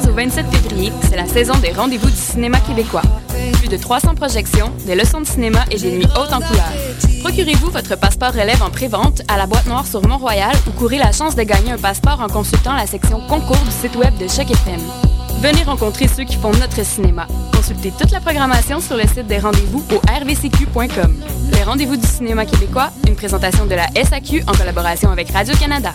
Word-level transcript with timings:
16 0.00 0.08
au 0.10 0.12
27 0.12 0.46
février, 0.46 0.92
c'est 1.02 1.16
la 1.16 1.26
saison 1.26 1.54
des 1.58 1.72
rendez-vous 1.72 2.08
du 2.08 2.16
cinéma 2.16 2.60
québécois. 2.60 3.02
Plus 3.54 3.68
de 3.68 3.76
300 3.76 4.14
projections, 4.14 4.70
des 4.86 4.94
leçons 4.94 5.20
de 5.20 5.26
cinéma 5.26 5.64
et 5.72 5.76
des 5.76 5.90
nuits 5.90 6.06
hautes 6.16 6.32
en 6.32 6.40
couleurs. 6.40 6.72
Procurez-vous 7.24 7.70
votre 7.70 7.98
passeport 7.98 8.32
relève 8.32 8.62
en 8.62 8.70
pré-vente 8.70 9.22
à 9.26 9.36
la 9.36 9.46
boîte 9.46 9.66
noire 9.66 9.86
sur 9.86 10.06
Mont-Royal 10.06 10.54
ou 10.68 10.70
courez 10.70 10.98
la 10.98 11.10
chance 11.10 11.34
de 11.34 11.42
gagner 11.42 11.72
un 11.72 11.78
passeport 11.78 12.20
en 12.20 12.28
consultant 12.28 12.74
la 12.74 12.86
section 12.86 13.20
concours 13.26 13.58
du 13.64 13.72
site 13.72 13.96
web 13.96 14.16
de 14.18 14.28
Choc 14.28 14.48
FM. 14.48 14.80
Venez 15.40 15.64
rencontrer 15.64 16.06
ceux 16.06 16.24
qui 16.24 16.36
font 16.36 16.52
notre 16.52 16.84
cinéma. 16.84 17.26
Consultez 17.52 17.92
toute 17.98 18.12
la 18.12 18.20
programmation 18.20 18.80
sur 18.80 18.96
le 18.96 19.02
site 19.02 19.26
des 19.26 19.38
rendez-vous 19.38 19.84
au 19.92 19.98
rvcq.com. 19.98 21.24
Les 21.54 21.62
rendez-vous 21.64 21.96
du 21.96 22.06
cinéma 22.06 22.46
québécois, 22.46 22.90
une 23.08 23.16
présentation 23.16 23.66
de 23.66 23.74
la 23.74 23.88
SAQ 24.00 24.44
en 24.46 24.52
collaboration 24.52 25.10
avec 25.10 25.32
Radio-Canada. 25.32 25.94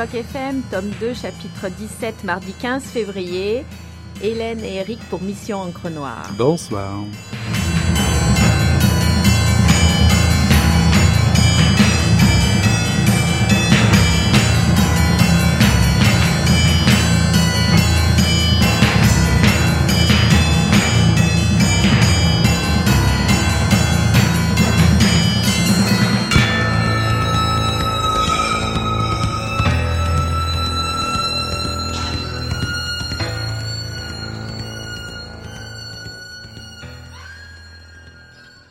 Choc 0.00 0.14
FM, 0.14 0.62
tome 0.70 0.88
2, 0.98 1.12
chapitre 1.12 1.68
17, 1.68 2.24
mardi 2.24 2.54
15 2.54 2.84
février. 2.84 3.66
Hélène 4.22 4.60
et 4.64 4.76
Eric 4.76 4.98
pour 5.10 5.20
Mission 5.20 5.58
Encre 5.60 5.90
Noire. 5.90 6.32
Bonsoir. 6.38 7.04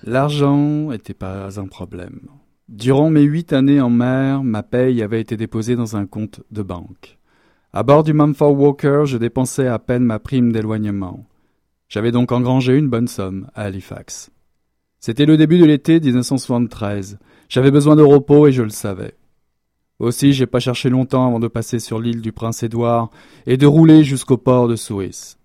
L'argent 0.09 0.90
n'était 0.90 1.14
pas 1.14 1.59
un 1.59 1.68
problème. 1.68 2.22
Durant 2.68 3.12
mes 3.12 3.22
huit 3.22 3.53
années 3.53 3.80
en 3.80 3.92
mer, 3.92 4.44
ma 4.44 4.64
paye 4.64 5.03
avait 5.03 5.22
été 5.22 5.38
déposée 5.38 5.75
dans 5.75 5.97
un 5.97 6.08
compte 6.08 6.42
de 6.50 6.64
banque. 6.64 7.20
À 7.74 7.84
bord 7.84 8.03
du 8.03 8.14
Mumford 8.14 8.59
Walker, 8.59 9.03
je 9.06 9.20
dépensais 9.20 9.68
à 9.68 9.78
peine 9.78 10.03
ma 10.03 10.18
prime 10.18 10.52
d'éloignement. 10.52 11.28
J'avais 11.90 12.12
donc 12.12 12.31
engrangé 12.31 12.75
une 12.75 12.90
bonne 12.90 13.08
somme 13.08 13.52
à 13.53 13.66
Halifax. 13.66 14.31
C'était 15.00 15.28
le 15.28 15.38
début 15.38 15.59
de 15.59 15.66
l'été 15.66 16.00
1973. 16.00 17.20
J'avais 17.47 17.70
besoin 17.70 17.96
de 17.96 18.02
repos 18.02 18.47
et 18.47 18.52
je 18.52 18.64
le 18.64 18.70
savais. 18.70 19.14
Aussi, 20.00 20.34
j'ai 20.34 20.47
pas 20.47 20.59
cherché 20.59 20.90
longtemps 20.90 21.28
avant 21.28 21.40
de 21.40 21.47
passer 21.47 21.78
sur 21.78 22.00
l'île 22.00 22.22
du 22.22 22.31
Prince-Édouard 22.31 23.12
et 23.46 23.58
de 23.58 23.68
rouler 23.68 24.03
jusqu'au 24.03 24.38
port 24.38 24.67
de 24.67 24.76
Suez. 24.76 25.35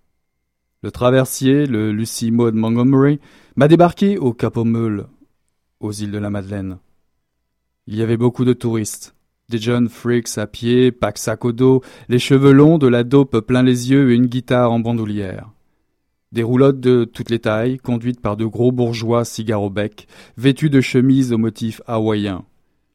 Le 0.82 0.90
traversier, 0.90 1.66
le 1.66 1.92
Lucy 1.92 2.30
Maud 2.30 2.54
Montgomery, 2.54 3.20
m'a 3.56 3.68
débarqué 3.68 4.18
au 4.18 4.32
Cap 4.32 4.56
aux 4.56 4.64
Meules, 4.64 5.06
aux 5.78 5.92
îles 5.92 6.10
de 6.10 6.18
la 6.18 6.30
Madeleine. 6.30 6.78
Il 7.86 7.96
y 7.96 8.02
avait 8.02 8.16
beaucoup 8.16 8.44
de 8.44 8.52
touristes. 8.52 9.14
Des 9.48 9.58
jeunes 9.58 9.88
freaks 9.88 10.38
à 10.38 10.46
pied, 10.46 10.90
pack 10.90 11.18
sac 11.18 11.44
au 11.44 11.52
dos, 11.52 11.82
les 12.08 12.18
cheveux 12.18 12.52
longs, 12.52 12.78
de 12.78 12.88
la 12.88 13.04
dope 13.04 13.38
plein 13.40 13.62
les 13.62 13.90
yeux 13.90 14.10
et 14.10 14.14
une 14.14 14.26
guitare 14.26 14.72
en 14.72 14.80
bandoulière. 14.80 15.50
Des 16.32 16.42
roulottes 16.42 16.80
de 16.80 17.04
toutes 17.04 17.30
les 17.30 17.38
tailles, 17.38 17.78
conduites 17.78 18.20
par 18.20 18.36
de 18.36 18.44
gros 18.44 18.72
bourgeois 18.72 19.24
cigares 19.24 19.62
au 19.62 19.70
bec, 19.70 20.08
vêtus 20.36 20.70
de 20.70 20.80
chemises 20.80 21.32
au 21.32 21.38
motif 21.38 21.80
hawaïen, 21.86 22.44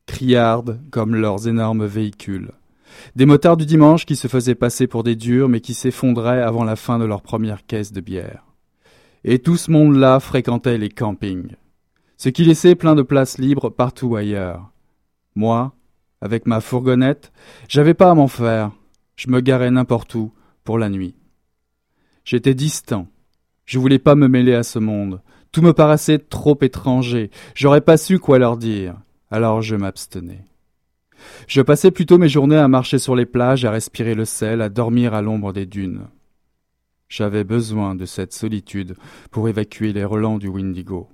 criardes 0.07 0.81
comme 0.91 1.15
leurs 1.15 1.47
énormes 1.47 1.85
véhicules. 1.85 2.51
Des 3.15 3.25
motards 3.25 3.55
du 3.55 3.65
dimanche 3.65 4.05
qui 4.05 4.17
se 4.17 4.27
faisaient 4.27 4.55
passer 4.55 4.87
pour 4.87 5.03
des 5.03 5.15
durs 5.15 5.47
mais 5.47 5.61
qui 5.61 5.73
s'effondraient 5.73 6.41
avant 6.41 6.65
la 6.65 6.75
fin 6.75 6.99
de 6.99 7.05
leur 7.05 7.21
première 7.21 7.65
caisse 7.65 7.93
de 7.93 8.01
bière. 8.01 8.48
Et 9.23 9.39
tout 9.39 9.57
ce 9.57 9.71
monde-là 9.71 10.19
fréquentait 10.19 10.77
les 10.77 10.89
campings, 10.89 11.55
ce 12.17 12.29
qui 12.29 12.45
laissait 12.45 12.75
plein 12.75 12.95
de 12.95 13.01
places 13.01 13.37
libres 13.37 13.69
partout 13.69 14.15
ailleurs. 14.15 14.71
Moi, 15.35 15.73
avec 16.21 16.45
ma 16.45 16.61
fourgonnette, 16.61 17.31
j'avais 17.67 17.93
pas 17.93 18.11
à 18.11 18.15
m'en 18.15 18.27
faire. 18.27 18.71
Je 19.15 19.29
me 19.29 19.41
garais 19.41 19.71
n'importe 19.71 20.15
où 20.15 20.31
pour 20.63 20.77
la 20.77 20.89
nuit. 20.89 21.15
J'étais 22.23 22.53
distant. 22.53 23.07
Je 23.65 23.79
voulais 23.79 23.99
pas 23.99 24.15
me 24.15 24.27
mêler 24.27 24.53
à 24.53 24.63
ce 24.63 24.79
monde. 24.79 25.21
Tout 25.51 25.61
me 25.61 25.73
paraissait 25.73 26.19
trop 26.19 26.57
étranger. 26.61 27.29
J'aurais 27.55 27.81
pas 27.81 27.97
su 27.97 28.19
quoi 28.19 28.39
leur 28.39 28.57
dire. 28.57 28.95
Alors 29.31 29.61
je 29.61 29.75
m'abstenais. 29.75 30.45
Je 31.47 31.61
passais 31.61 31.91
plutôt 31.91 32.17
mes 32.17 32.29
journées 32.29 32.57
à 32.57 32.67
marcher 32.67 32.99
sur 32.99 33.15
les 33.15 33.25
plages, 33.25 33.65
à 33.65 33.71
respirer 33.71 34.15
le 34.15 34.25
sel, 34.25 34.61
à 34.61 34.69
dormir 34.69 35.13
à 35.13 35.21
l'ombre 35.21 35.53
des 35.53 35.65
dunes. 35.65 36.07
J'avais 37.09 37.43
besoin 37.43 37.95
de 37.95 38.05
cette 38.05 38.33
solitude 38.33 38.95
pour 39.31 39.49
évacuer 39.49 39.93
les 39.93 40.05
relents 40.05 40.37
du 40.37 40.47
Windigo. 40.47 41.09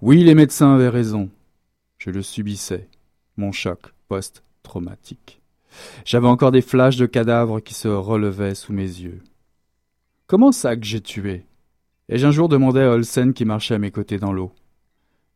Oui, 0.00 0.24
les 0.24 0.34
médecins 0.34 0.74
avaient 0.74 0.88
raison. 0.88 1.30
Je 1.98 2.10
le 2.10 2.20
subissais, 2.20 2.88
mon 3.36 3.52
choc 3.52 3.94
post-traumatique. 4.08 5.40
J'avais 6.04 6.26
encore 6.26 6.50
des 6.50 6.62
flashs 6.62 6.96
de 6.96 7.06
cadavres 7.06 7.60
qui 7.60 7.74
se 7.74 7.86
relevaient 7.86 8.56
sous 8.56 8.72
mes 8.72 8.82
yeux. 8.82 9.22
Comment 10.26 10.50
ça 10.50 10.76
que 10.76 10.84
j'ai 10.84 11.00
tué? 11.00 11.46
Ai-je 12.08 12.26
un 12.26 12.32
jour 12.32 12.48
demandé 12.48 12.80
à 12.80 12.90
Olsen 12.90 13.34
qui 13.34 13.44
marchait 13.44 13.74
à 13.74 13.78
mes 13.78 13.92
côtés 13.92 14.18
dans 14.18 14.32
l'eau? 14.32 14.52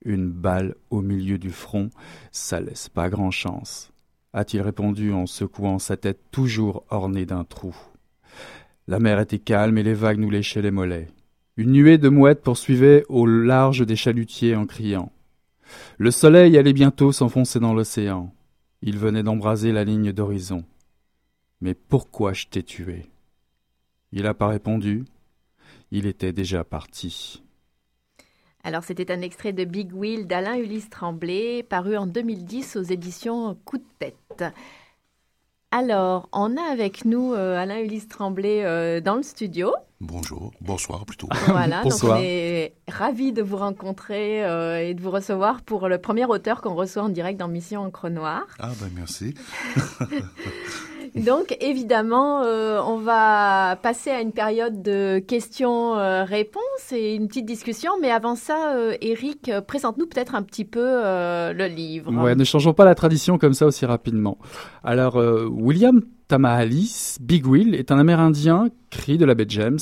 Une 0.04 0.28
balle 0.28 0.74
au 0.90 1.02
milieu 1.02 1.38
du 1.38 1.50
front, 1.50 1.90
ça 2.32 2.60
laisse 2.60 2.88
pas 2.88 3.08
grand 3.08 3.30
chance, 3.30 3.92
a-t-il 4.32 4.60
répondu 4.60 5.12
en 5.12 5.26
secouant 5.26 5.78
sa 5.78 5.96
tête 5.96 6.18
toujours 6.32 6.84
ornée 6.90 7.26
d'un 7.26 7.44
trou. 7.44 7.76
La 8.88 8.98
mer 8.98 9.20
était 9.20 9.38
calme 9.38 9.78
et 9.78 9.82
les 9.82 9.94
vagues 9.94 10.18
nous 10.18 10.30
léchaient 10.30 10.62
les 10.62 10.70
mollets. 10.70 11.08
Une 11.56 11.72
nuée 11.72 11.98
de 11.98 12.08
mouettes 12.08 12.42
poursuivait 12.42 13.04
au 13.08 13.26
large 13.26 13.86
des 13.86 13.96
chalutiers 13.96 14.56
en 14.56 14.66
criant. 14.66 15.12
Le 15.98 16.10
soleil 16.10 16.58
allait 16.58 16.72
bientôt 16.72 17.12
s'enfoncer 17.12 17.60
dans 17.60 17.74
l'océan. 17.74 18.34
Il 18.82 18.98
venait 18.98 19.22
d'embraser 19.22 19.70
la 19.70 19.84
ligne 19.84 20.12
d'horizon. 20.12 20.64
Mais 21.60 21.74
pourquoi 21.74 22.32
je 22.32 22.46
t'ai 22.46 22.62
tué 22.62 23.06
Il 24.10 24.22
n'a 24.22 24.34
pas 24.34 24.48
répondu. 24.48 25.04
Il 25.92 26.06
était 26.06 26.32
déjà 26.32 26.64
parti. 26.64 27.42
Alors, 28.64 28.84
c'était 28.84 29.12
un 29.12 29.20
extrait 29.20 29.52
de 29.52 29.64
Big 29.64 29.92
Wheel 29.92 30.26
d'Alain 30.26 30.56
Ulysse 30.56 30.88
Tremblay, 30.88 31.62
paru 31.62 31.96
en 31.96 32.06
2010 32.06 32.76
aux 32.76 32.82
éditions 32.82 33.56
Coup 33.64 33.78
de 33.78 33.84
tête. 33.98 34.44
Alors, 35.74 36.28
on 36.32 36.58
a 36.58 36.62
avec 36.70 37.06
nous 37.06 37.32
euh, 37.32 37.56
Alain 37.56 37.78
Ulysse 37.78 38.06
Tremblay 38.06 38.62
euh, 38.62 39.00
dans 39.00 39.16
le 39.16 39.22
studio. 39.22 39.72
Bonjour, 40.02 40.52
bonsoir 40.60 41.06
plutôt. 41.06 41.28
Voilà, 41.46 41.80
Bonsoir. 41.84 42.16
donc 42.16 42.20
on 42.20 42.22
est 42.22 42.74
ravis 42.88 43.32
de 43.32 43.40
vous 43.40 43.56
rencontrer 43.56 44.44
euh, 44.44 44.86
et 44.86 44.92
de 44.92 45.00
vous 45.00 45.10
recevoir 45.10 45.62
pour 45.62 45.88
le 45.88 45.96
premier 45.96 46.26
auteur 46.26 46.60
qu'on 46.60 46.74
reçoit 46.74 47.04
en 47.04 47.08
direct 47.08 47.40
dans 47.40 47.48
Mission 47.48 47.80
Encre 47.80 48.10
Noire. 48.10 48.46
Ah 48.58 48.72
ben 48.82 48.90
merci. 48.94 49.34
Donc, 51.26 51.56
évidemment, 51.60 52.42
euh, 52.42 52.80
on 52.86 52.96
va 52.96 53.76
passer 53.82 54.10
à 54.10 54.22
une 54.22 54.32
période 54.32 54.82
de 54.82 55.18
questions-réponses 55.18 56.92
et 56.92 57.14
une 57.14 57.28
petite 57.28 57.44
discussion. 57.44 57.92
Mais 58.00 58.10
avant 58.10 58.34
ça, 58.34 58.74
euh, 58.74 58.94
Eric, 59.02 59.50
présente-nous 59.66 60.06
peut-être 60.06 60.34
un 60.34 60.42
petit 60.42 60.64
peu 60.64 60.80
euh, 60.82 61.52
le 61.52 61.66
livre. 61.66 62.10
Ouais, 62.12 62.34
ne 62.34 62.44
changeons 62.44 62.72
pas 62.72 62.86
la 62.86 62.94
tradition 62.94 63.36
comme 63.36 63.52
ça 63.52 63.66
aussi 63.66 63.84
rapidement. 63.84 64.38
Alors, 64.84 65.16
euh, 65.16 65.46
William 65.50 66.00
Tamahalis, 66.28 67.18
Big 67.20 67.46
Will, 67.46 67.74
est 67.74 67.92
un 67.92 67.98
Amérindien, 67.98 68.68
cri 68.88 69.18
de 69.18 69.26
la 69.26 69.34
baie 69.34 69.44
James, 69.48 69.78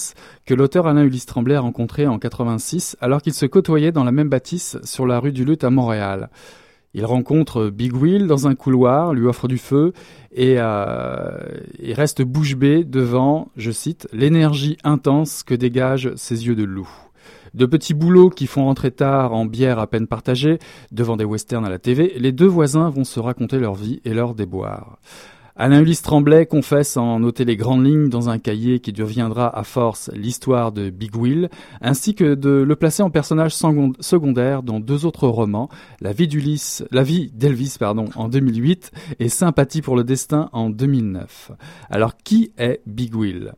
que 0.47 0.55
l'auteur 0.55 0.89
Alain 0.89 1.03
Ulysse 1.03 1.27
Tremblay 1.27 1.55
a 1.55 1.61
rencontré 1.61 2.09
en 2.09 2.19
86 2.19 2.97
alors 3.01 3.23
qu'ils 3.23 3.35
se 3.35 3.47
côtoyaient 3.47 3.93
dans 3.93 4.03
la 4.03 4.11
même 4.11 4.29
bâtisse 4.29 4.79
sur 4.83 5.07
la 5.07 5.21
rue 5.21 5.33
du 5.33 5.45
Luth 5.45 5.63
à 5.63 5.71
Montréal. 5.71 6.29
Il 6.93 7.05
rencontre 7.05 7.71
Big 7.71 7.95
Will 7.95 8.27
dans 8.27 8.49
un 8.49 8.55
couloir, 8.55 9.15
lui 9.15 9.27
offre 9.27 9.47
du 9.47 9.59
feu 9.59 9.93
et, 10.33 10.57
euh, 10.59 11.39
et 11.79 11.95
reste 11.95 12.23
bouche 12.23 12.57
bée 12.57 12.85
devant, 12.85 13.49
je 13.57 13.71
cite, 13.71 14.09
l'énergie 14.13 14.77
intense 14.83 15.43
que 15.45 15.55
dégagent 15.55 16.15
ses 16.17 16.47
yeux 16.47 16.57
de 16.57 16.65
loup. 16.65 16.91
De 17.55 17.67
petits 17.67 17.95
boulots 17.95 18.31
qui 18.31 18.47
font 18.47 18.65
rentrer 18.65 18.91
tard 18.91 19.33
en 19.33 19.45
bière 19.45 19.79
à 19.79 19.87
peine 19.87 20.07
partagée, 20.07 20.59
devant 20.93 21.17
des 21.17 21.25
westerns 21.25 21.65
à 21.65 21.71
la 21.71 21.79
TV, 21.79 22.13
les 22.17 22.33
deux 22.33 22.47
voisins 22.47 22.91
vont 22.91 23.05
se 23.05 23.21
raconter 23.21 23.59
leur 23.59 23.75
vie 23.75 24.01
et 24.05 24.15
leurs 24.15 24.35
déboires. 24.35 24.99
Alain 25.63 25.83
Ulysse 25.83 26.01
Tremblay 26.01 26.47
confesse 26.47 26.97
en 26.97 27.21
noter 27.21 27.45
les 27.45 27.55
grandes 27.55 27.85
lignes 27.85 28.09
dans 28.09 28.31
un 28.31 28.39
cahier 28.39 28.81
qui 28.81 28.93
deviendra 28.93 29.55
à 29.55 29.63
force 29.63 30.11
l'histoire 30.15 30.73
de 30.73 30.89
Big 30.89 31.15
Will, 31.15 31.51
ainsi 31.83 32.15
que 32.15 32.35
de 32.35 32.49
le 32.49 32.77
placer 32.77 33.03
en 33.03 33.11
personnage 33.11 33.55
second- 33.55 33.93
secondaire 34.01 34.63
dans 34.63 34.81
deux 34.81 35.05
autres 35.05 35.29
romans, 35.29 35.69
La 36.01 36.15
vie 36.15 36.29
d'Ulysse, 36.29 36.83
La 36.93 37.03
vie 37.03 37.31
d'Elvis, 37.35 37.77
pardon, 37.79 38.07
en 38.17 38.29
2008 38.31 38.91
et 39.19 39.29
Sympathie 39.29 39.83
pour 39.83 39.97
le 39.97 40.05
destin 40.05 40.49
en 40.55 40.71
2009. 40.71 41.53
Alors, 41.91 42.17
qui 42.17 42.53
est 42.57 42.81
Big 42.87 43.15
Will? 43.15 43.53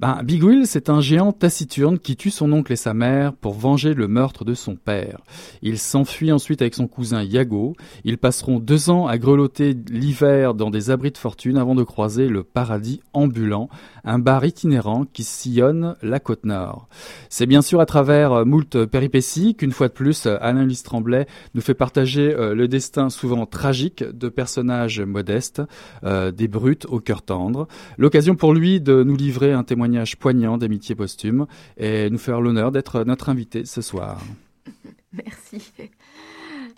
Ben, 0.00 0.24
c'est 0.64 0.88
un 0.88 1.02
géant 1.02 1.30
taciturne 1.30 1.98
qui 1.98 2.16
tue 2.16 2.30
son 2.30 2.50
oncle 2.54 2.72
et 2.72 2.76
sa 2.76 2.94
mère 2.94 3.34
pour 3.34 3.52
venger 3.52 3.92
le 3.92 4.08
meurtre 4.08 4.46
de 4.46 4.54
son 4.54 4.74
père. 4.74 5.18
Il 5.60 5.78
s'enfuit 5.78 6.32
ensuite 6.32 6.62
avec 6.62 6.74
son 6.74 6.86
cousin 6.86 7.22
Yago. 7.22 7.76
Ils 8.04 8.16
passeront 8.16 8.60
deux 8.60 8.88
ans 8.88 9.08
à 9.08 9.18
grelotter 9.18 9.76
l'hiver 9.90 10.54
dans 10.54 10.70
des 10.70 10.90
abris 10.90 11.10
de 11.10 11.18
fortune 11.18 11.58
avant 11.58 11.74
de 11.74 11.82
croiser 11.82 12.28
le 12.28 12.44
paradis 12.44 13.02
ambulant, 13.12 13.68
un 14.04 14.18
bar 14.18 14.44
itinérant 14.44 15.04
qui 15.04 15.24
sillonne 15.24 15.96
la 16.02 16.20
côte 16.20 16.44
nord. 16.44 16.88
C'est 17.28 17.46
bien 17.46 17.62
sûr 17.62 17.80
à 17.80 17.86
travers 17.86 18.32
euh, 18.32 18.44
moult 18.44 18.86
péripéties 18.86 19.54
qu'une 19.54 19.72
fois 19.72 19.88
de 19.88 19.92
plus, 19.92 20.26
euh, 20.26 20.36
Alain 20.40 20.64
Lys 20.64 20.82
Tremblay 20.82 21.26
nous 21.54 21.60
fait 21.60 21.74
partager 21.74 22.34
euh, 22.34 22.54
le 22.54 22.68
destin 22.68 23.10
souvent 23.10 23.46
tragique 23.46 24.02
de 24.02 24.28
personnages 24.28 25.00
modestes, 25.00 25.62
des 26.02 26.48
brutes 26.48 26.86
au 26.86 27.00
cœur 27.00 27.22
tendre. 27.22 27.68
L'occasion 27.98 28.34
pour 28.34 28.54
lui 28.54 28.80
de 28.80 29.02
nous 29.02 29.16
livrer 29.16 29.52
un 29.52 29.64
témoignage 29.64 30.16
poignant 30.16 30.58
d'amitié 30.58 30.94
posthume 30.94 31.46
et 31.76 32.10
nous 32.10 32.18
faire 32.18 32.40
l'honneur 32.40 32.72
d'être 32.72 33.04
notre 33.04 33.28
invité 33.28 33.64
ce 33.64 33.82
soir. 33.82 34.20
Merci. 35.12 35.72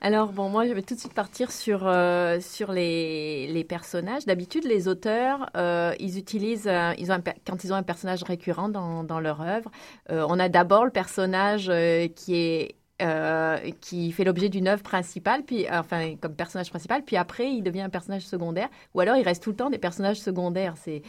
Alors 0.04 0.32
bon, 0.32 0.48
moi 0.48 0.66
je 0.66 0.72
vais 0.72 0.82
tout 0.82 0.96
de 0.96 0.98
suite 0.98 1.14
partir 1.14 1.52
sur 1.52 1.86
euh, 1.86 2.40
les, 2.70 3.66
personnages. 3.68 4.26
D'habitude, 4.26 4.64
les 4.64 4.88
auteurs, 4.88 5.48
euh, 5.56 5.94
ils 6.00 6.18
utilisent, 6.18 6.66
euh, 6.66 6.92
ils 6.98 7.06
quand 7.46 7.62
ils 7.62 7.72
ont 7.72 7.76
un 7.76 7.84
personnage 7.84 8.24
récurrent 8.24 8.68
dans, 8.68 9.20
leur 9.20 9.40
œuvre, 9.40 9.70
on 10.10 10.40
a 10.40 10.48
d'abord 10.48 10.84
le 10.84 10.90
personnage 10.90 11.70
qui 12.16 12.34
est 12.34 12.74
fait 12.98 14.24
l'objet 14.24 14.48
d'une 14.48 14.66
œuvre 14.66 14.82
principale, 14.82 15.44
puis 15.44 15.66
enfin 15.70 16.16
comme 16.20 16.34
personnage 16.34 16.70
principal, 16.70 17.04
puis 17.04 17.16
après 17.16 17.52
il 17.52 17.62
devient 17.62 17.82
un 17.82 17.88
personnage 17.88 18.26
secondaire, 18.26 18.68
ou 18.94 19.00
alors 19.00 19.16
il 19.16 19.22
reste 19.22 19.44
tout 19.44 19.50
le 19.50 19.56
temps 19.56 19.70
des 19.70 19.78
personnages 19.78 20.20
secondaires. 20.20 20.74
C'est 20.76 21.02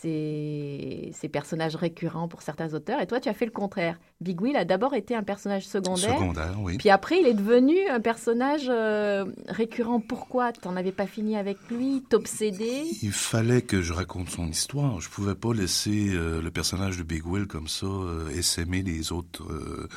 ces 0.00 1.28
personnages 1.32 1.76
récurrents 1.76 2.28
pour 2.28 2.42
certains 2.42 2.74
auteurs. 2.74 3.00
Et 3.00 3.06
toi, 3.06 3.20
tu 3.20 3.28
as 3.28 3.34
fait 3.34 3.44
le 3.44 3.50
contraire. 3.50 3.98
Big 4.20 4.40
Will 4.40 4.56
a 4.56 4.64
d'abord 4.64 4.94
été 4.94 5.14
un 5.14 5.22
personnage 5.22 5.66
secondaire. 5.66 6.18
Secondaire, 6.18 6.54
oui. 6.60 6.76
Puis 6.78 6.90
après, 6.90 7.20
il 7.20 7.26
est 7.26 7.34
devenu 7.34 7.76
un 7.88 8.00
personnage 8.00 8.66
euh, 8.68 9.24
récurrent. 9.48 10.00
Pourquoi 10.00 10.52
T'en 10.52 10.76
avais 10.76 10.92
pas 10.92 11.06
fini 11.06 11.36
avec 11.36 11.58
lui 11.70 12.02
T'obsédais? 12.08 12.84
Il 13.02 13.12
fallait 13.12 13.62
que 13.62 13.82
je 13.82 13.92
raconte 13.92 14.30
son 14.30 14.46
histoire. 14.48 15.00
Je 15.00 15.08
pouvais 15.08 15.34
pas 15.34 15.52
laisser 15.52 16.10
euh, 16.14 16.40
le 16.40 16.50
personnage 16.50 16.96
de 16.98 17.02
Big 17.02 17.26
Will 17.26 17.46
comme 17.46 17.68
ça 17.68 17.86
euh, 17.86 18.28
essaimer 18.30 18.82
les 18.82 19.12
autres 19.12 19.44
euh, 19.50 19.88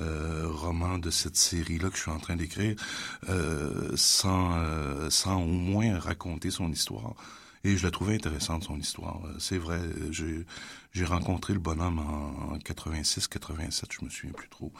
euh, 0.00 0.46
romans 0.46 0.98
de 0.98 1.10
cette 1.10 1.36
série-là 1.36 1.88
que 1.90 1.96
je 1.96 2.02
suis 2.02 2.10
en 2.10 2.18
train 2.20 2.36
d'écrire 2.36 2.76
euh, 3.28 3.90
sans, 3.96 4.52
euh, 4.56 5.10
sans 5.10 5.42
au 5.42 5.46
moins 5.46 5.98
raconter 5.98 6.50
son 6.50 6.70
histoire. 6.70 7.14
Et 7.68 7.76
je 7.76 7.84
la 7.84 7.90
trouvais 7.90 8.14
intéressante, 8.14 8.64
son 8.64 8.78
histoire. 8.78 9.20
Euh, 9.26 9.34
C'est 9.38 9.58
vrai, 9.58 9.78
euh, 9.78 10.44
j'ai 10.92 11.04
rencontré 11.04 11.52
le 11.52 11.58
bonhomme 11.60 11.98
en, 11.98 12.54
en 12.54 12.58
86, 12.58 13.28
87, 13.28 13.90
je 13.92 14.04
me 14.04 14.10
souviens 14.10 14.32
plus 14.32 14.48
trop. 14.48 14.72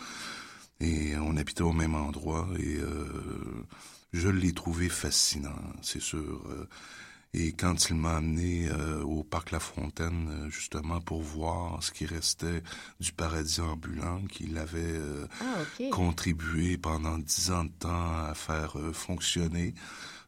Et 0.81 1.15
on 1.19 1.37
habitait 1.37 1.63
au 1.63 1.73
même 1.73 1.95
endroit 1.95 2.49
et 2.59 2.77
euh, 2.79 3.67
je 4.13 4.29
l'ai 4.29 4.53
trouvé 4.53 4.89
fascinant, 4.89 5.61
c'est 5.83 6.01
sûr. 6.01 6.47
Et 7.35 7.53
quand 7.53 7.91
il 7.91 7.97
m'a 7.97 8.17
amené 8.17 8.69
euh, 8.71 9.03
au 9.03 9.23
parc 9.23 9.51
La 9.51 9.61
Fontaine, 9.61 10.47
justement 10.49 11.01
pour 11.03 11.21
voir 11.21 11.83
ce 11.83 11.91
qui 11.91 12.07
restait 12.07 12.63
du 13.01 13.13
paradis 13.13 13.61
ambulant 13.61 14.23
qu'il 14.31 14.57
avait 14.57 14.79
euh, 14.81 15.27
Ah, 15.43 15.89
contribué 15.91 16.79
pendant 16.79 17.19
dix 17.19 17.51
ans 17.51 17.65
de 17.65 17.73
temps 17.81 18.25
à 18.25 18.33
faire 18.35 18.77
fonctionner 18.95 19.75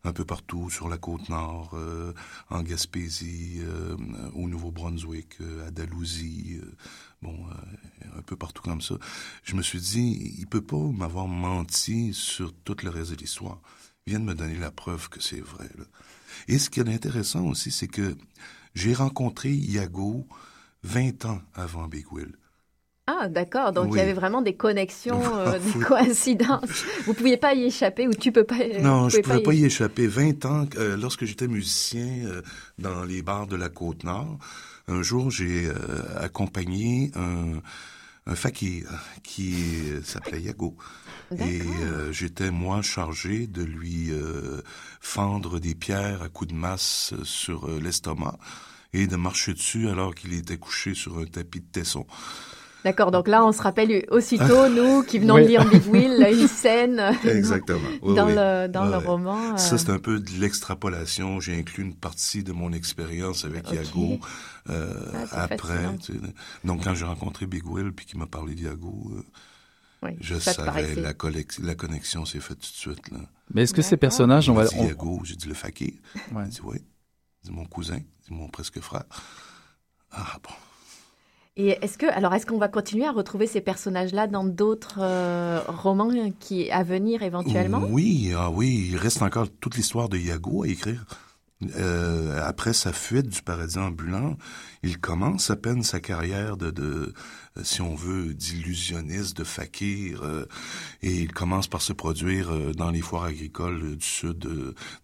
un 0.05 0.13
peu 0.13 0.25
partout 0.25 0.71
sur 0.71 0.89
la 0.89 0.99
côte 0.99 1.29
nord, 1.29 1.73
euh, 1.75 2.13
en 2.49 2.63
Gaspésie, 2.63 3.61
euh, 3.61 3.97
au 4.35 4.49
Nouveau-Brunswick, 4.49 5.41
euh, 5.41 5.67
à 5.67 5.71
Dalhousie, 5.71 6.59
euh, 6.63 6.75
bon, 7.23 7.37
euh, 7.47 8.19
un 8.19 8.23
peu 8.23 8.37
partout 8.37 8.63
comme 8.63 8.81
ça. 8.81 8.95
Je 9.45 9.55
me 9.57 9.63
suis 9.63 9.81
dit, 9.81 10.37
il 10.39 10.47
peut 10.47 10.63
pas 10.63 10.77
m'avoir 10.77 11.29
menti 11.29 12.15
sur 12.15 12.53
tout 12.65 12.77
le 12.83 12.91
reste 12.91 13.11
de 13.11 13.17
l'histoire. 13.17 13.61
Il 14.07 14.11
vient 14.11 14.21
de 14.21 14.25
me 14.25 14.35
donner 14.35 14.57
la 14.57 14.71
preuve 14.71 15.09
que 15.11 15.21
c'est 15.21 15.41
vrai. 15.41 15.69
Là. 15.77 15.85
Et 16.49 16.59
ce 16.59 16.71
qui 16.71 16.81
est 16.81 16.89
intéressant 16.89 17.45
aussi, 17.45 17.71
c'est 17.71 17.89
que 17.89 18.17
j'ai 18.75 18.95
rencontré 18.95 19.51
Iago 19.53 20.27
20 20.83 21.27
ans 21.27 21.43
avant 21.55 21.89
Big 21.89 22.11
Will. 22.11 22.35
Ah, 23.11 23.29
d'accord. 23.29 23.73
Donc, 23.73 23.89
il 23.93 23.97
y 23.97 24.01
avait 24.01 24.13
vraiment 24.13 24.43
des 24.43 24.55
connexions, 24.55 25.21
euh, 25.37 25.59
des 25.59 25.81
coïncidences. 25.81 26.85
Vous 27.07 27.15
pouviez 27.15 27.37
pas 27.37 27.55
y 27.55 27.65
échapper 27.65 28.07
ou 28.07 28.15
tu 28.15 28.31
peux 28.31 28.45
pas. 28.45 28.57
Non, 28.81 29.05
vous 29.05 29.11
je 29.11 29.17
pouvez 29.19 29.35
pouvais 29.35 29.43
pas 29.43 29.55
y 29.55 29.65
échapper. 29.65 30.07
20 30.07 30.45
ans, 30.45 30.67
euh, 30.77 30.97
lorsque 30.97 31.25
j'étais 31.25 31.49
musicien 31.49 32.07
euh, 32.27 32.43
dans 32.79 33.03
les 33.05 33.23
bars 33.23 33.47
de 33.47 33.57
la 33.57 33.69
Côte-Nord, 33.69 34.39
un 34.89 35.03
jour, 35.03 35.31
j'ai 35.31 35.67
euh, 35.67 35.75
accompagné 36.19 37.11
un, 37.17 37.61
un 38.27 38.35
fakir 38.35 38.87
qui 39.23 39.55
euh, 39.91 40.03
s'appelait 40.03 40.43
Yago. 40.43 40.77
Et 41.33 41.63
euh, 41.63 42.13
j'étais, 42.13 42.51
moi, 42.51 42.83
chargé 42.83 43.47
de 43.47 43.63
lui 43.63 44.11
euh, 44.11 44.63
fendre 45.01 45.61
des 45.61 45.75
pierres 45.77 46.23
à 46.23 46.29
coups 46.29 46.51
de 46.51 46.57
masse 46.57 47.13
euh, 47.13 47.25
sur 47.25 47.69
euh, 47.69 47.81
l'estomac 47.81 48.37
et 48.93 49.07
de 49.07 49.15
marcher 49.15 49.53
dessus 49.55 49.89
alors 49.89 50.15
qu'il 50.15 50.35
était 50.35 50.59
couché 50.59 50.95
sur 50.95 51.19
un 51.19 51.25
tapis 51.25 51.61
de 51.61 51.67
tesson. 51.71 52.07
D'accord. 52.85 53.11
Donc 53.11 53.29
là, 53.29 53.45
on 53.45 53.53
se 53.53 53.61
rappelle 53.63 54.07
aussitôt, 54.11 54.69
nous, 54.75 55.03
qui 55.03 55.19
venons 55.19 55.35
Oui. 55.35 55.43
de 55.43 55.49
lire 55.49 55.69
Big 55.69 55.87
Will, 55.89 56.27
une 56.33 56.49
scène 56.49 56.99
euh, 56.99 57.13
Exactement. 57.29 57.81
Oui, 58.03 58.15
dans 58.15 58.27
oui. 58.27 58.33
le 58.37 58.69
dans 58.69 58.87
le 58.87 58.97
roman. 58.97 59.53
euh, 59.55 59.57
Ça, 59.59 59.77
c'est 59.79 59.91
un 59.91 59.99
peu 59.99 60.19
de 60.19 60.31
l'extrapolation. 60.41 61.41
J'ai 61.41 61.59
inclus 61.59 61.83
une 61.85 61.95
partie 61.95 62.43
de 62.43 62.53
mon 62.53 62.73
expérience 62.73 63.45
avec 63.45 63.67
Ok. 63.69 63.75
Iago 63.75 64.19
euh, 64.71 64.95
Ah, 65.33 65.43
après. 65.45 65.57
fascinant. 65.59 65.97
tu 65.99 66.13
sais. 66.15 66.19
Donc, 66.65 66.85
quand 66.85 66.95
j'ai 66.95 67.05
rencontré 67.05 67.47
Big 67.47 67.67
Will 67.67 67.93
puis 67.93 68.07
qu'il 68.07 68.19
m'a 68.19 68.27
parlé 68.27 68.55
d'Iago, 68.55 69.11
euh, 69.17 69.23
oui, 70.03 70.11
je 70.21 70.37
savais, 70.39 70.95
la, 70.95 71.13
la 71.63 71.75
connexion 71.75 72.25
s'est 72.25 72.41
faite 72.41 72.61
tout 72.61 72.71
de 72.73 72.95
suite. 72.95 73.11
Là. 73.11 73.19
Mais 73.53 73.65
est-ce 73.65 73.75
que 73.75 73.83
ces 73.83 73.99
personnages, 73.99 74.49
on 74.49 74.55
Il 74.55 74.57
va, 74.57 74.65
dit 74.67 74.75
on- 74.79 74.87
Iago, 74.87 75.21
j'ai 75.25 75.37
dit 75.37 75.49
le 75.49 75.55
fakir. 75.55 75.93
Ouais. 76.33 76.45
Il 76.47 76.49
dit 76.51 76.61
oui. 76.65 76.79
C'est 77.43 77.53
mon 77.53 77.67
cousin, 77.67 77.99
c'est 78.27 78.33
mon 78.33 78.49
presque 78.49 78.81
frère. 78.81 79.05
Ah 80.13 80.37
bon. 80.43 80.55
Et 81.57 81.77
est-ce 81.83 81.99
que, 81.99 82.07
alors, 82.07 82.33
est-ce 82.35 82.47
qu'on 82.47 82.59
va 82.59 82.69
continuer 82.69 83.07
à 83.07 83.13
retrouver 83.13 83.47
ces 83.47 83.61
personnages-là 83.61 84.29
dans 84.29 84.45
d'autres 84.45 85.01
euh, 85.01 85.61
romans 85.67 86.11
qui 86.39 86.71
à 86.71 86.85
venir 86.85 87.23
éventuellement? 87.23 87.83
Oui, 87.91 88.33
ah 88.37 88.51
oui, 88.51 88.89
il 88.91 88.97
reste 88.97 89.23
encore 89.23 89.49
toute 89.61 89.77
l'histoire 89.77 90.09
de 90.09 90.17
Iago 90.17 90.63
à 90.63 90.69
écrire. 90.69 91.05
Euh, 91.77 92.41
après 92.43 92.73
sa 92.73 92.93
fuite 92.93 93.29
du 93.29 93.43
paradis 93.43 93.79
ambulant, 93.79 94.39
il 94.83 94.99
commence 94.99 95.51
à 95.51 95.57
peine 95.57 95.83
sa 95.83 96.01
carrière 96.01 96.57
de, 96.57 96.71
de 96.71 97.13
si 97.63 97.83
on 97.83 97.95
veut, 97.95 98.33
d'illusionniste, 98.33 99.37
de 99.37 99.45
fakir, 99.45 100.23
euh, 100.23 100.47
et 101.03 101.13
il 101.13 101.33
commence 101.33 101.67
par 101.67 101.83
se 101.83 101.93
produire 101.93 102.75
dans 102.75 102.91
les 102.91 103.03
foires 103.03 103.25
agricoles 103.25 103.97
du 103.97 104.07
sud 104.07 104.49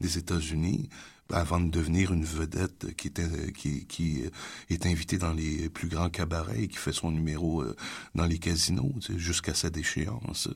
des 0.00 0.16
États-Unis 0.16 0.88
avant 1.32 1.60
de 1.60 1.70
devenir 1.70 2.12
une 2.12 2.24
vedette 2.24 2.94
qui 2.96 3.08
était 3.08 3.52
qui, 3.52 3.86
qui 3.86 4.22
est 4.70 4.86
invitée 4.86 5.18
dans 5.18 5.32
les 5.32 5.68
plus 5.68 5.88
grands 5.88 6.10
cabarets 6.10 6.62
et 6.62 6.68
qui 6.68 6.76
fait 6.76 6.92
son 6.92 7.10
numéro 7.10 7.62
euh, 7.62 7.74
dans 8.14 8.26
les 8.26 8.38
casinos 8.38 8.92
tu 9.00 9.12
sais, 9.12 9.18
jusqu'à 9.18 9.54
sa 9.54 9.70
déchéance. 9.70 10.48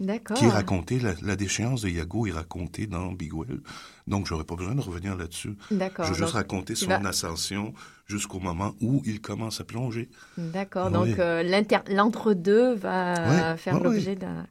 D'accord. 0.00 0.36
Qui 0.36 0.44
est 0.44 0.50
raconté, 0.50 1.00
la, 1.00 1.14
la, 1.22 1.34
déchéance 1.34 1.82
de 1.82 1.88
Yago 1.88 2.26
est 2.28 2.30
racontée 2.30 2.86
dans 2.86 3.10
Big 3.12 3.34
Will. 3.34 3.60
Donc, 4.06 4.26
j'aurais 4.26 4.44
pas 4.44 4.54
besoin 4.54 4.76
de 4.76 4.80
revenir 4.80 5.16
là-dessus. 5.16 5.56
D'accord. 5.72 6.04
Je 6.04 6.12
vais 6.12 6.18
juste 6.18 6.34
raconter 6.34 6.76
son 6.76 6.92
ascension 7.04 7.74
jusqu'au 8.06 8.38
moment 8.38 8.74
où 8.80 9.02
il 9.04 9.20
commence 9.20 9.60
à 9.60 9.64
plonger. 9.64 10.08
D'accord. 10.36 10.92
Donc, 10.92 11.18
euh, 11.18 11.42
l'entre-deux 11.90 12.74
va 12.74 13.56
faire 13.56 13.80
l'objet 13.80 14.14
d'un. 14.14 14.46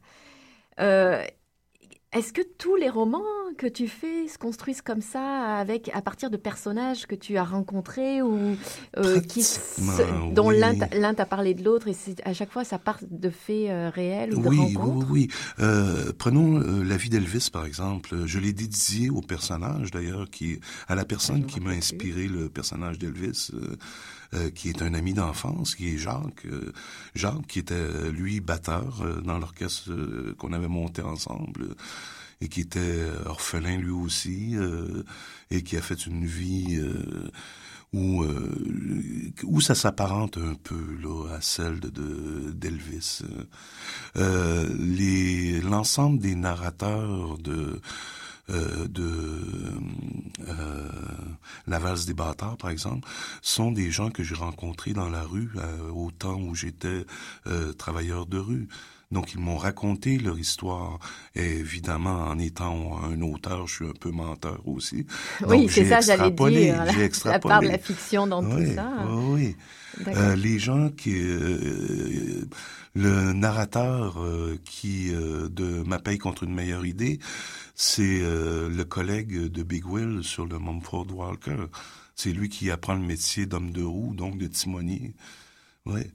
Euh, 0.80 1.24
est-ce 2.12 2.32
que 2.32 2.42
tous 2.58 2.76
les 2.76 2.88
romans 2.88 3.22
que 3.58 3.66
tu 3.66 3.88
fais 3.88 4.26
se 4.28 4.38
construisent 4.38 4.80
comme 4.80 5.02
ça, 5.02 5.56
avec 5.56 5.90
à 5.92 6.00
partir 6.00 6.30
de 6.30 6.38
personnages 6.38 7.06
que 7.06 7.14
tu 7.14 7.36
as 7.36 7.44
rencontrés 7.44 8.22
ou 8.22 8.56
euh, 8.96 9.20
qui 9.20 9.44
dont 10.32 10.48
l'un 10.48 11.14
t'a 11.14 11.26
parlé 11.26 11.52
de 11.52 11.62
l'autre 11.62 11.88
et 11.88 11.96
à 12.24 12.32
chaque 12.32 12.50
fois 12.50 12.64
ça 12.64 12.78
part 12.78 12.98
de 13.02 13.28
faits 13.28 13.68
euh, 13.68 13.90
réels 13.94 14.34
ou 14.34 14.42
de 14.42 14.48
oui, 14.48 14.58
rencontres? 14.58 15.06
Oui, 15.10 15.28
oui, 15.28 15.28
euh, 15.60 16.12
prenons 16.16 16.58
la 16.58 16.96
vie 16.96 17.10
d'Elvis 17.10 17.50
par 17.52 17.66
exemple. 17.66 18.24
Je 18.24 18.38
l'ai 18.38 18.54
dédié 18.54 19.10
au 19.10 19.20
personnage 19.20 19.90
d'ailleurs, 19.90 20.30
qui 20.30 20.60
à 20.88 20.94
la 20.94 21.04
personne 21.04 21.44
qui 21.44 21.60
m'a 21.60 21.72
inspiré 21.72 22.28
le 22.28 22.48
personnage 22.48 22.98
d'Elvis. 22.98 23.50
Euh, 24.34 24.50
qui 24.50 24.68
est 24.68 24.82
un 24.82 24.92
ami 24.92 25.14
d'enfance, 25.14 25.74
qui 25.74 25.94
est 25.94 25.96
Jacques. 25.96 26.44
Euh, 26.44 26.74
Jacques, 27.14 27.46
qui 27.46 27.60
était, 27.60 28.10
lui, 28.12 28.40
batteur 28.40 29.00
euh, 29.00 29.22
dans 29.22 29.38
l'orchestre 29.38 29.90
qu'on 30.36 30.52
avait 30.52 30.68
monté 30.68 31.00
ensemble 31.00 31.74
et 32.40 32.48
qui 32.48 32.60
était 32.60 33.04
orphelin 33.26 33.78
lui 33.78 33.90
aussi 33.90 34.56
et 35.50 35.62
qui 35.62 35.76
a 35.76 35.82
fait 35.82 36.06
une 36.06 36.24
vie 36.24 36.80
où 37.92 38.24
où 39.44 39.60
ça 39.60 39.74
s'apparente 39.74 40.38
un 40.38 40.54
peu 40.54 40.98
là 41.02 41.34
à 41.34 41.40
celle 41.40 41.80
de 41.80 42.52
d'Elvis. 42.52 43.22
les 44.14 45.60
l'ensemble 45.60 46.18
des 46.20 46.34
narrateurs 46.34 47.38
de 47.38 47.80
euh, 48.50 48.88
de 48.88 49.30
euh, 50.48 50.88
la 51.66 51.78
valse 51.78 52.06
des 52.06 52.14
bâtards, 52.14 52.56
par 52.56 52.70
exemple, 52.70 53.06
sont 53.42 53.72
des 53.72 53.90
gens 53.90 54.10
que 54.10 54.22
j'ai 54.22 54.34
rencontrés 54.34 54.94
dans 54.94 55.10
la 55.10 55.22
rue 55.22 55.50
euh, 55.56 55.90
au 55.90 56.10
temps 56.10 56.40
où 56.40 56.54
j'étais 56.54 57.04
euh, 57.46 57.72
travailleur 57.74 58.24
de 58.24 58.38
rue. 58.38 58.68
Donc 59.10 59.32
ils 59.32 59.40
m'ont 59.40 59.56
raconté 59.56 60.18
leur 60.18 60.38
histoire. 60.38 60.98
Et 61.34 61.44
évidemment, 61.44 62.26
en 62.26 62.38
étant 62.38 63.02
un 63.02 63.20
auteur, 63.22 63.66
je 63.66 63.74
suis 63.74 63.86
un 63.86 63.94
peu 63.98 64.10
menteur 64.10 64.60
aussi. 64.66 65.06
oui, 65.46 65.66
c'est 65.70 65.86
ça, 65.86 66.00
j'allais 66.00 66.30
dire. 66.30 66.84
J'ai 66.92 67.10
La 67.24 67.38
part 67.38 67.62
de 67.62 67.68
la 67.68 67.78
fiction 67.78 68.26
dans 68.26 68.42
tout 68.42 68.74
ça. 68.74 68.90
Oui, 69.08 69.56
oui. 69.98 70.06
Euh, 70.06 70.36
les 70.36 70.58
gens 70.58 70.90
qui, 70.90 71.14
euh, 71.16 72.44
le 72.94 73.32
narrateur 73.32 74.22
euh, 74.22 74.58
qui 74.64 75.10
de 75.10 75.82
Ma 75.84 75.98
paye 75.98 76.18
contre 76.18 76.44
une 76.44 76.54
meilleure 76.54 76.86
idée, 76.86 77.18
c'est 77.74 78.20
le 78.20 78.82
collègue 78.84 79.46
de 79.46 79.62
Big 79.62 79.86
Will 79.86 80.22
sur 80.22 80.46
le 80.46 80.58
Mumford 80.58 81.06
Walker. 81.14 81.66
C'est 82.14 82.32
lui 82.32 82.48
qui 82.48 82.70
apprend 82.70 82.94
le 82.94 83.00
métier 83.00 83.46
d'homme 83.46 83.70
de 83.70 83.82
roue, 83.82 84.14
donc 84.14 84.38
de 84.38 84.48
timonier. 84.48 85.14
Ouais. 85.86 86.10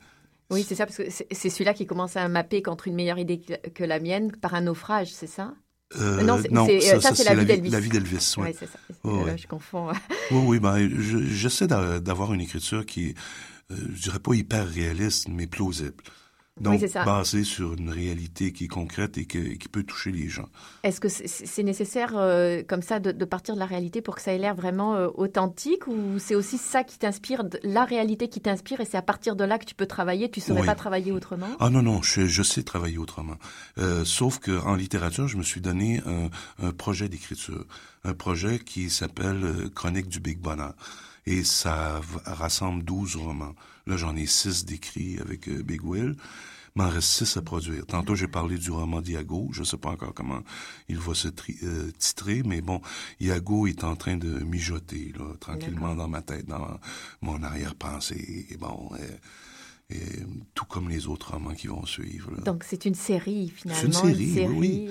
Oui, 0.54 0.66
c'est 0.68 0.76
ça, 0.76 0.86
parce 0.86 0.98
que 0.98 1.10
c'est 1.10 1.50
celui-là 1.50 1.74
qui 1.74 1.86
commence 1.86 2.16
à 2.16 2.28
mapper 2.28 2.62
contre 2.62 2.88
une 2.88 2.96
meilleure 2.96 3.18
idée 3.18 3.42
que 3.74 3.84
la 3.84 4.00
mienne 4.00 4.32
par 4.32 4.54
un 4.54 4.62
naufrage, 4.62 5.12
c'est 5.12 5.28
ça? 5.28 5.54
Euh, 6.00 6.24
non, 6.24 6.38
ça, 6.38 7.14
c'est 7.14 7.24
la, 7.24 7.36
vie 7.36 7.46
d'Elvis. 7.46 7.70
La 7.70 7.80
vie 7.80 7.90
d'Elvis, 7.90 8.34
oui. 8.38 8.50
c'est 8.58 8.66
ça. 8.66 8.80
Je 9.04 9.48
confonds. 9.48 9.92
oui, 10.32 10.42
oui, 10.46 10.60
ben, 10.60 10.90
j'essaie 11.00 11.68
d'avoir 11.68 12.34
une 12.34 12.42
écriture 12.42 12.86
qui, 12.86 13.14
euh, 13.72 13.76
je 13.94 14.02
dirais 14.02 14.20
pas 14.20 14.34
hyper 14.34 14.68
réaliste, 14.68 15.28
mais 15.30 15.48
plausible. 15.48 16.04
Donc, 16.62 16.80
oui, 16.80 16.88
basé 16.94 17.44
sur 17.44 17.74
une 17.74 17.90
réalité 17.90 18.54
qui 18.54 18.66
est 18.66 18.68
concrète 18.68 19.18
et, 19.18 19.26
qui 19.26 19.68
peut 19.72 19.82
toucher 19.82 20.12
les 20.12 20.30
gens. 20.30 20.48
Est-ce 20.84 21.00
que 21.00 21.08
c'est 21.10 21.64
nécessaire, 21.64 22.14
euh, 22.16 22.62
comme 22.68 22.84
ça, 22.84 23.00
de, 23.00 23.26
partir 23.26 23.56
de 23.56 23.60
la 23.60 23.66
réalité 23.66 24.02
pour 24.02 24.16
que 24.16 24.22
ça 24.22 24.34
ait 24.34 24.38
l'air 24.38 24.54
vraiment 24.54 24.94
euh, 24.96 25.08
authentique 25.16 25.88
ou 25.88 26.20
c'est 26.20 26.36
aussi 26.36 26.60
ça 26.60 26.84
qui 26.84 27.00
t'inspire, 27.00 27.44
la 27.64 27.86
réalité 27.86 28.28
qui 28.28 28.40
t'inspire 28.40 28.82
et 28.82 28.86
c'est 28.86 28.98
à 28.98 29.02
partir 29.02 29.36
de 29.36 29.44
là 29.44 29.58
que 29.58 29.66
tu 29.66 29.74
peux 29.74 29.88
travailler? 29.88 30.30
Tu 30.30 30.42
ne 30.42 30.46
saurais 30.46 30.66
pas 30.66 30.76
travailler 30.76 31.12
autrement? 31.12 31.50
Ah 31.60 31.72
non, 31.72 31.82
non, 31.82 32.04
je, 32.04 32.28
je 32.28 32.44
sais 32.44 32.62
travailler 32.62 33.00
autrement. 33.00 33.38
Euh, 33.80 34.06
sauf 34.06 34.38
qu'en 34.38 34.76
littérature, 34.76 35.28
je 35.28 35.38
me 35.38 35.44
suis 35.44 35.60
donné 35.60 36.02
un, 36.06 36.30
un 36.64 36.72
projet 36.72 37.10
d'écriture. 37.10 37.66
Un 38.04 38.14
projet 38.14 38.60
qui 38.60 38.92
s'appelle 38.92 39.44
euh, 39.44 39.70
Chronique 39.74 40.08
du 40.08 40.20
Big 40.20 40.38
Bonheur. 40.38 40.76
Et 41.26 41.44
ça 41.44 42.02
rassemble 42.26 42.84
12 42.84 43.16
romans. 43.16 43.56
Là, 43.88 43.98
j'en 43.98 44.16
ai 44.16 44.26
6 44.26 44.66
décrits 44.66 45.20
avec 45.20 45.48
euh, 45.48 45.64
Big 45.64 45.84
Will. 45.84 46.16
M'en 46.76 46.90
reste 46.90 47.10
6 47.10 47.38
à 47.38 47.42
produire. 47.42 47.86
Tantôt, 47.86 48.16
j'ai 48.16 48.28
parlé 48.28 48.58
du 48.58 48.72
roman 48.72 49.00
d'Iago. 49.00 49.50
Je 49.52 49.60
ne 49.60 49.66
sais 49.66 49.78
pas 49.78 49.92
encore 49.92 50.14
comment 50.14 50.42
il 50.90 50.98
va 50.98 51.14
se 51.14 51.28
euh, 51.64 51.92
titrer, 52.00 52.42
mais 52.44 52.62
bon, 52.62 52.82
Iago 53.20 53.68
est 53.68 53.84
en 53.84 53.96
train 53.96 54.18
de 54.18 54.40
mijoter, 54.44 55.14
là, 55.18 55.36
tranquillement 55.40 55.96
dans 55.96 56.08
ma 56.08 56.24
tête, 56.24 56.48
dans 56.48 56.80
mon 57.22 57.44
arrière-pensée. 57.44 58.48
Et 58.50 58.58
bon, 58.58 58.90
euh, 58.94 59.18
et, 59.94 60.24
tout 60.54 60.66
comme 60.66 60.90
les 60.90 61.08
autres 61.08 61.34
romans 61.34 61.54
qui 61.54 61.68
vont 61.68 61.86
suivre. 61.86 62.32
Donc 62.44 62.64
c'est 62.68 62.86
une 62.86 62.96
série 62.96 63.50
finalement. 63.50 63.82
C'est 63.82 64.06
une 64.06 64.14
série, 64.14 64.48
oui. 64.48 64.90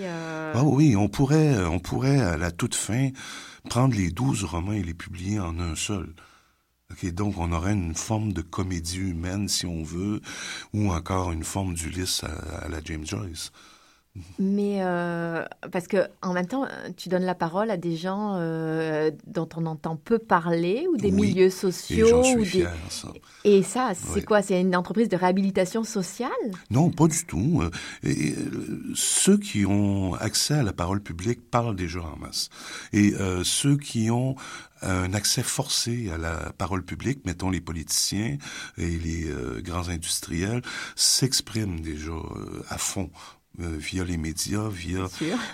Ah 0.54 0.62
oui, 0.64 0.96
on 0.96 1.08
pourrait, 1.08 1.64
on 1.64 1.78
pourrait 1.78 2.20
à 2.20 2.36
la 2.36 2.50
toute 2.50 2.74
fin 2.74 3.10
prendre 3.68 3.94
les 3.94 4.10
douze 4.10 4.44
romans 4.44 4.72
et 4.72 4.82
les 4.82 4.94
publier 4.94 5.38
en 5.38 5.58
un 5.58 5.74
seul. 5.76 6.14
donc 7.12 7.38
on 7.38 7.52
aurait 7.52 7.72
une 7.72 7.94
forme 7.94 8.32
de 8.32 8.42
comédie 8.42 8.98
humaine, 8.98 9.48
si 9.48 9.66
on 9.66 9.82
veut, 9.82 10.20
ou 10.72 10.92
encore 10.92 11.32
une 11.32 11.44
forme 11.44 11.74
d'Ulysse 11.74 12.24
à, 12.24 12.68
la 12.68 12.80
James 12.84 13.06
Joyce. 13.06 13.52
Mais 14.38 14.78
euh, 14.80 15.44
parce 15.70 15.86
que 15.86 16.06
en 16.20 16.34
même 16.34 16.46
temps, 16.46 16.66
tu 16.98 17.08
donnes 17.08 17.24
la 17.24 17.34
parole 17.34 17.70
à 17.70 17.78
des 17.78 17.96
gens 17.96 18.36
euh, 18.36 19.10
dont 19.26 19.48
on 19.56 19.64
entend 19.64 19.96
peu 19.96 20.18
parler 20.18 20.86
ou 20.92 20.98
des 20.98 21.10
milieux 21.10 21.48
sociaux. 21.48 22.22
Et, 22.22 22.36
ou 22.36 22.44
des... 22.44 22.66
ça. 22.90 23.08
et 23.44 23.62
ça, 23.62 23.92
c'est 23.94 24.22
quoi? 24.22 24.42
C'est 24.42 24.60
une 24.60 24.76
entreprise 24.76 25.08
de 25.08 25.16
réhabilitation 25.16 25.82
sociale? 25.82 26.30
Non, 26.70 26.90
pas 26.90 27.08
du 27.08 27.24
tout. 27.24 27.62
Euh, 28.04 28.90
ceux 28.94 29.38
qui 29.38 29.64
ont 29.64 30.12
accès 30.14 30.54
à 30.54 30.62
la 30.62 30.74
parole 30.74 31.00
publique 31.00 31.50
parlent 31.50 31.76
déjà 31.76 32.00
en 32.00 32.18
masse. 32.18 32.50
Et 32.92 33.14
ceux 33.44 33.78
qui 33.78 34.10
ont 34.10 34.36
un 34.82 35.14
accès 35.14 35.42
forcé 35.42 36.10
à 36.10 36.18
la 36.18 36.52
parole 36.58 36.84
publique, 36.84 37.24
mettons 37.24 37.48
les 37.48 37.60
politiciens 37.60 38.36
et 38.76 38.98
les 38.98 39.26
grands 39.62 39.88
industriels, 39.88 40.60
s'expriment 40.96 41.80
déjà 41.80 42.12
à 42.68 42.76
fond 42.76 43.10
euh, 43.60 43.76
via 43.76 44.02
les 44.02 44.16
médias, 44.16 44.68
via 44.68 45.08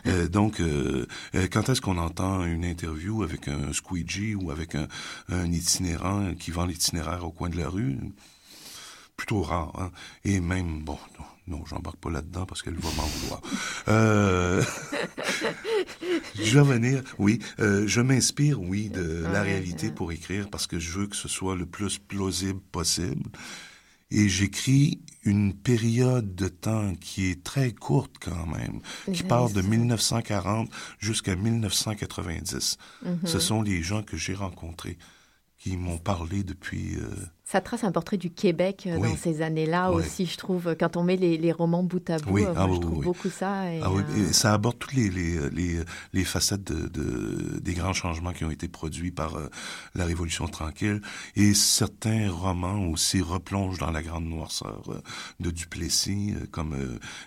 euh, 0.06 0.28
donc 0.28 0.60
euh, 0.60 1.06
quand 1.50 1.68
est-ce 1.68 1.80
qu'on 1.80 1.98
entend 1.98 2.44
une 2.44 2.64
interview 2.64 3.24
avec 3.24 3.48
un 3.48 3.72
squeegee 3.72 4.36
ou 4.36 4.52
avec 4.52 4.76
un, 4.76 4.86
un 5.28 5.50
itinérant 5.50 6.34
qui 6.34 6.52
vend 6.52 6.64
l'itinéraire 6.64 7.24
au 7.24 7.32
coin 7.32 7.48
de 7.48 7.56
la 7.56 7.68
rue? 7.68 7.98
Plutôt 9.16 9.42
rare 9.42 9.72
hein? 9.80 9.90
et 10.24 10.38
même 10.38 10.84
bon 10.84 10.98
non, 11.48 11.64
j'embarque 11.64 11.96
pas 11.96 12.10
là-dedans 12.10 12.44
parce 12.44 12.60
qu'elle 12.60 12.76
va 12.76 12.90
m'en 12.94 13.06
vouloir. 13.06 13.40
Euh, 13.88 14.62
je 16.34 16.58
vais 16.58 16.74
venir, 16.74 17.02
oui, 17.18 17.40
je 17.58 18.00
m'inspire, 18.02 18.60
oui, 18.60 18.90
de 18.90 19.24
la 19.32 19.42
réalité 19.42 19.90
pour 19.90 20.12
écrire 20.12 20.50
parce 20.50 20.66
que 20.66 20.78
je 20.78 20.98
veux 20.98 21.06
que 21.06 21.16
ce 21.16 21.26
soit 21.26 21.56
le 21.56 21.64
plus 21.64 21.98
plausible 21.98 22.60
possible 22.70 23.22
et 24.10 24.28
j'écris 24.28 25.00
une 25.24 25.52
période 25.52 26.34
de 26.34 26.48
temps 26.48 26.94
qui 26.94 27.26
est 27.26 27.42
très 27.42 27.72
courte 27.72 28.16
quand 28.20 28.46
même, 28.46 28.80
qui 29.12 29.22
part 29.22 29.50
de 29.50 29.60
1940 29.60 30.70
jusqu'à 30.98 31.36
1990. 31.36 32.78
Mm-hmm. 33.04 33.26
Ce 33.26 33.38
sont 33.38 33.62
les 33.62 33.82
gens 33.82 34.02
que 34.02 34.16
j'ai 34.16 34.34
rencontrés 34.34 34.96
qui 35.58 35.76
m'ont 35.76 35.98
parlé 35.98 36.44
depuis. 36.44 36.94
Euh, 36.96 37.08
ça 37.44 37.60
trace 37.60 37.82
un 37.82 37.90
portrait 37.90 38.16
du 38.16 38.30
Québec 38.30 38.84
euh, 38.86 38.96
dans 38.96 39.16
ces 39.16 39.42
années-là 39.42 39.90
aussi, 39.90 40.26
je 40.26 40.36
trouve. 40.36 40.76
Quand 40.78 40.96
on 40.96 41.02
met 41.02 41.16
les, 41.16 41.52
romans 41.52 41.82
bout 41.82 42.08
à 42.10 42.18
bout, 42.18 42.30
oui. 42.30 42.44
Euh, 42.44 42.52
ah 42.56 42.68
je 42.72 42.78
trouve 42.78 43.02
beaucoup 43.02 43.28
ça. 43.28 43.72
Et, 43.72 43.80
ah 43.82 43.90
ça 44.32 44.54
aborde 44.54 44.78
toutes 44.78 44.92
les, 44.92 45.10
les, 45.10 45.80
les, 46.12 46.24
facettes 46.24 46.62
de, 46.62 47.58
des 47.58 47.74
grands 47.74 47.92
changements 47.92 48.32
qui 48.32 48.44
ont 48.44 48.50
été 48.50 48.68
produits 48.68 49.10
par 49.10 49.36
la 49.94 50.04
Révolution 50.04 50.46
tranquille. 50.46 51.00
Et 51.34 51.54
certains 51.54 52.30
romans 52.30 52.86
aussi 52.86 53.20
replongent 53.20 53.78
dans 53.78 53.90
la 53.90 54.02
grande 54.02 54.26
noirceur 54.26 55.02
de 55.40 55.50
Duplessis, 55.50 56.34
comme 56.52 56.76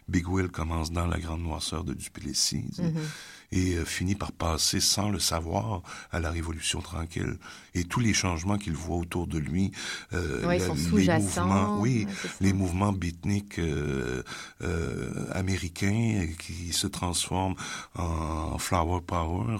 Big 0.07 0.29
Will 0.29 0.47
commence 0.47 0.91
dans 0.91 1.07
la 1.07 1.19
grande 1.19 1.41
noirceur 1.41 1.83
de 1.83 1.93
Duplessis. 1.93 2.69
Mm-hmm 2.77 3.01
et 3.51 3.75
euh, 3.75 3.85
finit 3.85 4.15
par 4.15 4.31
passer 4.31 4.79
sans 4.79 5.09
le 5.09 5.19
savoir 5.19 5.81
à 6.11 6.19
la 6.19 6.31
Révolution 6.31 6.81
tranquille. 6.81 7.37
Et 7.73 7.83
tous 7.83 7.99
les 7.99 8.13
changements 8.13 8.57
qu'il 8.57 8.73
voit 8.73 8.97
autour 8.97 9.27
de 9.27 9.37
lui, 9.37 9.71
euh, 10.13 10.49
les 10.51 10.67
mouvements, 10.67 11.79
oui, 11.79 12.07
les 12.39 12.53
mouvements 12.53 12.93
beatniks 12.93 13.59
euh, 13.59 14.23
euh, 14.61 15.25
américains 15.33 16.27
qui 16.39 16.73
se 16.73 16.87
transforment 16.87 17.55
en 17.95 18.57
flower 18.57 19.01
power, 19.01 19.57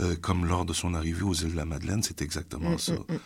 euh, 0.00 0.16
comme 0.16 0.44
lors 0.46 0.64
de 0.64 0.72
son 0.72 0.94
arrivée 0.94 1.22
aux 1.22 1.34
îles 1.34 1.52
de 1.52 1.56
la 1.56 1.64
Madeleine, 1.64 2.02
c'est 2.02 2.22
exactement 2.22 2.70
mm, 2.70 2.78
ça. 2.78 2.92
Mm, 2.92 3.04
mm. 3.08 3.18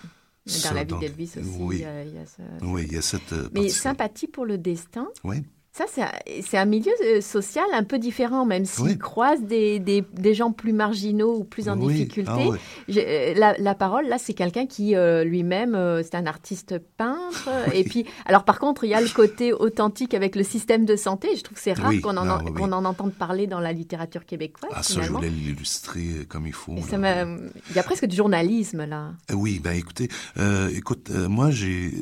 Dans 0.65 0.75
la 0.75 0.85
vie 0.85 0.95
d'Elvis 0.99 1.33
aussi, 1.37 1.49
oui. 1.59 1.77
il 1.77 1.83
y 1.83 1.85
a, 1.85 2.25
Oui, 2.63 2.87
il 2.89 2.95
y 2.95 2.97
a 2.97 3.03
cette. 3.03 3.35
Mais 3.53 3.69
sympathie 3.69 4.27
pour 4.27 4.47
le 4.47 4.57
destin. 4.59 5.07
Oui. 5.23 5.45
Ça, 5.73 5.85
c'est 5.89 6.57
un- 6.59 6.65
milieu 6.65 6.91
euh, 7.05 7.21
social 7.21 7.65
un 7.73 7.85
peu 7.85 7.99
différent, 8.01 8.45
même 8.45 8.65
s'il 8.65 8.85
Oui. 8.85 8.99
croise 8.99 9.41
des, 9.43 9.79
des, 9.79 10.03
des 10.15 10.35
gens 10.35 10.51
plus 10.51 10.73
marginaux 10.73 11.37
ou 11.39 11.45
plus 11.45 11.69
en 11.69 11.79
Oui, 11.81 11.95
difficulté. 11.95 12.33
ah 12.51 12.93
euh, 12.97 13.35
La, 13.37 13.57
la 13.57 13.75
parole, 13.77 14.07
là, 14.09 14.19
c'est 14.19 14.35
quelqu'un 14.35 14.67
qui 14.67 14.97
euh, 14.97 15.23
lui-même, 15.23 15.77
euh, 15.77 16.03
c'est 16.03 16.17
un 16.17 16.27
artiste 16.27 16.79
peintre. 16.97 17.49
Et 17.75 17.85
puis, 17.85 18.05
alors 18.27 18.45
par 18.45 18.59
contre, 18.59 18.83
il 18.83 18.91
y 18.91 18.95
a 18.95 19.01
le 19.01 19.09
côté 19.09 19.53
authentique 19.53 20.13
avec 20.13 20.35
le 20.35 20.43
système 20.43 20.85
de 20.85 20.97
santé. 20.97 21.29
Je 21.37 21.43
trouve 21.43 21.57
que 21.57 21.63
c'est 21.63 21.73
rare 21.73 21.91
Oui, 21.91 22.01
qu'on 22.01 22.17
en, 22.17 22.29
ah, 22.29 22.43
en- 22.45 22.53
qu'on 22.53 22.73
en 22.73 22.85
entende 22.85 23.13
parler 23.13 23.47
dans 23.47 23.61
la 23.61 23.73
littérature 23.73 24.27
québécoise. 24.27 24.73
Ah, 24.75 24.83
ça, 24.83 25.01
je 25.03 25.11
voulais 25.13 25.31
l'illustrer 25.31 26.27
comme 26.29 26.49
il 26.49 26.53
faut. 26.53 26.77
Ça 26.83 26.97
Il 26.97 27.77
y 27.77 27.79
a 27.79 27.83
presque 27.85 28.07
du 28.07 28.17
journalisme, 28.17 28.85
là. 28.87 29.13
Oui, 29.33 29.61
ben 29.63 29.73
écoutez, 29.73 30.09
euh, 30.37 30.69
écoute, 30.75 31.11
euh, 31.11 31.29
moi 31.29 31.51
j'ai 31.53 31.93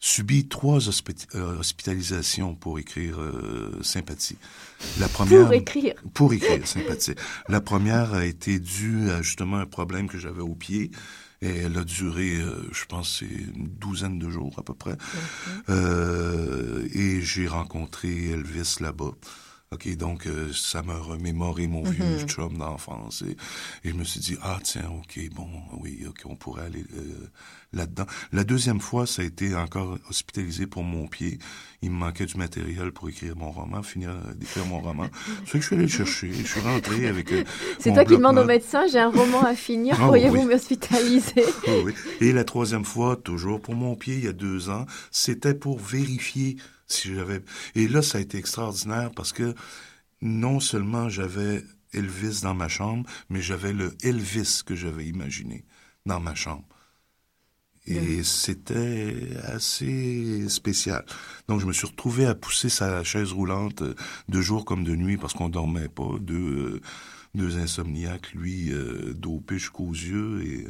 euh, 0.00 0.06
subi 0.10 0.48
trois 0.48 0.78
euh, 1.34 1.58
hospitalisations 1.58 2.54
pour 2.54 2.78
écrire 2.78 3.20
euh, 3.20 3.78
Sympathie. 3.82 4.36
La 4.98 5.08
première 5.08 5.44
Pour 5.44 5.52
écrire. 5.52 5.94
pour 6.14 6.32
écrire 6.32 6.66
Sympathie. 6.66 7.14
La 7.48 7.60
première 7.60 8.14
a 8.14 8.24
été 8.24 8.58
due 8.58 9.10
à 9.10 9.22
justement 9.22 9.58
un 9.58 9.66
problème 9.66 10.08
que 10.08 10.18
j'avais 10.18 10.42
au 10.42 10.54
pied. 10.54 10.90
Et 11.42 11.48
elle 11.56 11.78
a 11.78 11.84
duré, 11.84 12.36
euh, 12.36 12.68
je 12.70 12.84
pense, 12.84 13.22
une 13.22 13.68
douzaine 13.78 14.18
de 14.18 14.28
jours 14.28 14.54
à 14.58 14.62
peu 14.62 14.74
près. 14.74 14.96
Euh, 15.70 16.86
et 16.92 17.22
j'ai 17.22 17.46
rencontré 17.48 18.30
Elvis 18.30 18.76
là-bas. 18.80 19.12
OK, 19.72 19.96
donc 19.96 20.26
euh, 20.26 20.52
ça 20.52 20.82
m'a 20.82 20.98
remémoré 20.98 21.68
mon 21.68 21.82
vieux 21.84 22.26
chum 22.26 22.58
d'enfance. 22.58 23.22
Et, 23.22 23.36
et 23.84 23.90
je 23.92 23.94
me 23.94 24.02
suis 24.04 24.20
dit, 24.20 24.36
ah 24.42 24.58
tiens, 24.62 24.90
OK, 24.98 25.20
bon, 25.32 25.48
oui, 25.80 26.04
OK, 26.08 26.22
on 26.24 26.34
pourrait 26.34 26.64
aller 26.64 26.84
euh, 26.96 27.30
là-dedans. 27.72 28.06
La 28.32 28.44
deuxième 28.44 28.80
fois, 28.80 29.06
ça 29.06 29.22
a 29.22 29.24
été 29.24 29.54
encore 29.54 29.98
hospitalisé 30.08 30.66
pour 30.66 30.82
mon 30.82 31.06
pied. 31.06 31.38
Il 31.82 31.90
me 31.90 31.96
manquait 31.96 32.26
du 32.26 32.36
matériel 32.36 32.92
pour 32.92 33.08
écrire 33.08 33.36
mon 33.36 33.50
roman, 33.50 33.82
finir 33.82 34.10
euh, 34.10 34.34
d'écrire 34.34 34.66
mon 34.66 34.80
roman. 34.80 35.06
C'est 35.46 35.52
que 35.52 35.60
je 35.60 35.66
suis 35.66 35.76
allé 35.76 35.84
le 35.84 35.90
chercher. 35.90 36.32
Je 36.32 36.46
suis 36.46 36.60
rentré 36.60 37.06
avec 37.06 37.32
euh, 37.32 37.44
C'est 37.78 37.92
toi 37.92 38.04
qui 38.04 38.16
demandes 38.16 38.38
au 38.38 38.44
médecin, 38.44 38.86
j'ai 38.90 38.98
un 38.98 39.10
roman 39.10 39.42
à 39.44 39.54
finir, 39.54 39.96
Ah, 40.00 40.06
pourriez-vous 40.06 40.38
oui. 40.40 40.46
m'hospitaliser? 40.46 41.44
Oui, 41.68 41.82
oui. 41.86 41.94
Et 42.20 42.32
la 42.32 42.44
troisième 42.44 42.84
fois, 42.84 43.16
toujours 43.16 43.60
pour 43.60 43.74
mon 43.74 43.94
pied, 43.94 44.14
il 44.14 44.24
y 44.24 44.28
a 44.28 44.32
deux 44.32 44.70
ans, 44.70 44.86
c'était 45.10 45.54
pour 45.54 45.78
vérifier 45.78 46.56
si 46.86 47.14
j'avais... 47.14 47.40
Et 47.74 47.86
là, 47.86 48.02
ça 48.02 48.18
a 48.18 48.20
été 48.20 48.38
extraordinaire 48.38 49.10
parce 49.14 49.32
que 49.32 49.54
non 50.20 50.58
seulement 50.60 51.08
j'avais 51.08 51.62
Elvis 51.92 52.40
dans 52.42 52.54
ma 52.54 52.68
chambre, 52.68 53.08
mais 53.28 53.40
j'avais 53.40 53.72
le 53.72 53.96
Elvis 54.02 54.62
que 54.64 54.74
j'avais 54.74 55.06
imaginé 55.06 55.64
dans 56.06 56.20
ma 56.20 56.34
chambre. 56.34 56.64
Et 57.96 58.22
c'était 58.22 59.30
assez 59.44 60.48
spécial. 60.48 61.04
Donc, 61.48 61.60
je 61.60 61.66
me 61.66 61.72
suis 61.72 61.86
retrouvé 61.86 62.26
à 62.26 62.34
pousser 62.34 62.68
sa 62.68 63.02
chaise 63.04 63.32
roulante 63.32 63.82
euh, 63.82 63.94
de 64.28 64.40
jour 64.40 64.64
comme 64.64 64.84
de 64.84 64.94
nuit 64.94 65.16
parce 65.16 65.32
qu'on 65.34 65.48
dormait 65.48 65.88
pas. 65.88 66.18
Deux, 66.20 66.34
euh, 66.34 66.80
deux 67.34 67.58
insomniaques, 67.58 68.32
lui, 68.34 68.72
euh, 68.72 69.12
dopé 69.14 69.58
jusqu'aux 69.58 69.92
yeux 69.92 70.42
et, 70.44 70.66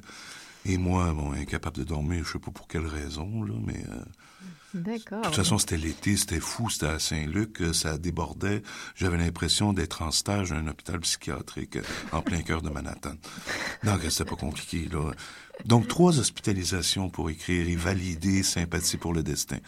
et 0.73 0.79
moi, 0.79 1.13
bon, 1.13 1.33
incapable 1.33 1.77
de 1.79 1.85
dormir. 1.85 2.25
Je 2.25 2.33
sais 2.33 2.39
pas 2.39 2.51
pour 2.51 2.69
quelle 2.69 2.87
raison, 2.87 3.43
là, 3.43 3.55
mais... 3.67 3.85
euh, 3.89 4.03
D'accord. 4.73 5.23
de 5.23 5.27
toute 5.27 5.35
façon, 5.35 5.59
c'était 5.59 5.77
l'été, 5.77 6.17
c'était 6.17 6.39
fou, 6.39 6.71
c'était 6.71 6.87
à 6.87 7.01
Saint-Luc, 7.01 7.61
euh, 7.61 7.73
ça 7.73 7.99
débordait. 7.99 8.63
J'avais 8.95 9.19
l'impression 9.19 9.73
d'être 9.73 10.03
en 10.03 10.13
stage 10.13 10.53
à 10.53 10.57
un 10.57 10.69
hôpital 10.69 11.01
psychiatrique 11.01 11.79
en 12.13 12.23
plein 12.23 12.43
cœur 12.43 12.63
de 12.63 12.71
Manhattan. 12.71 13.15
Donc, 13.83 14.01
c'était 14.09 14.25
pas 14.31 14.37
compliqué, 14.37 14.89
là. 14.93 15.11
Donc, 15.65 15.89
trois 15.89 16.19
hospitalisations 16.19 17.09
pour 17.09 17.31
écrire 17.31 17.69
et 17.69 17.77
valider 17.77 18.43
Sympathie 18.43 18.97
pour 18.97 19.13
le 19.13 19.23
destin. 19.23 19.59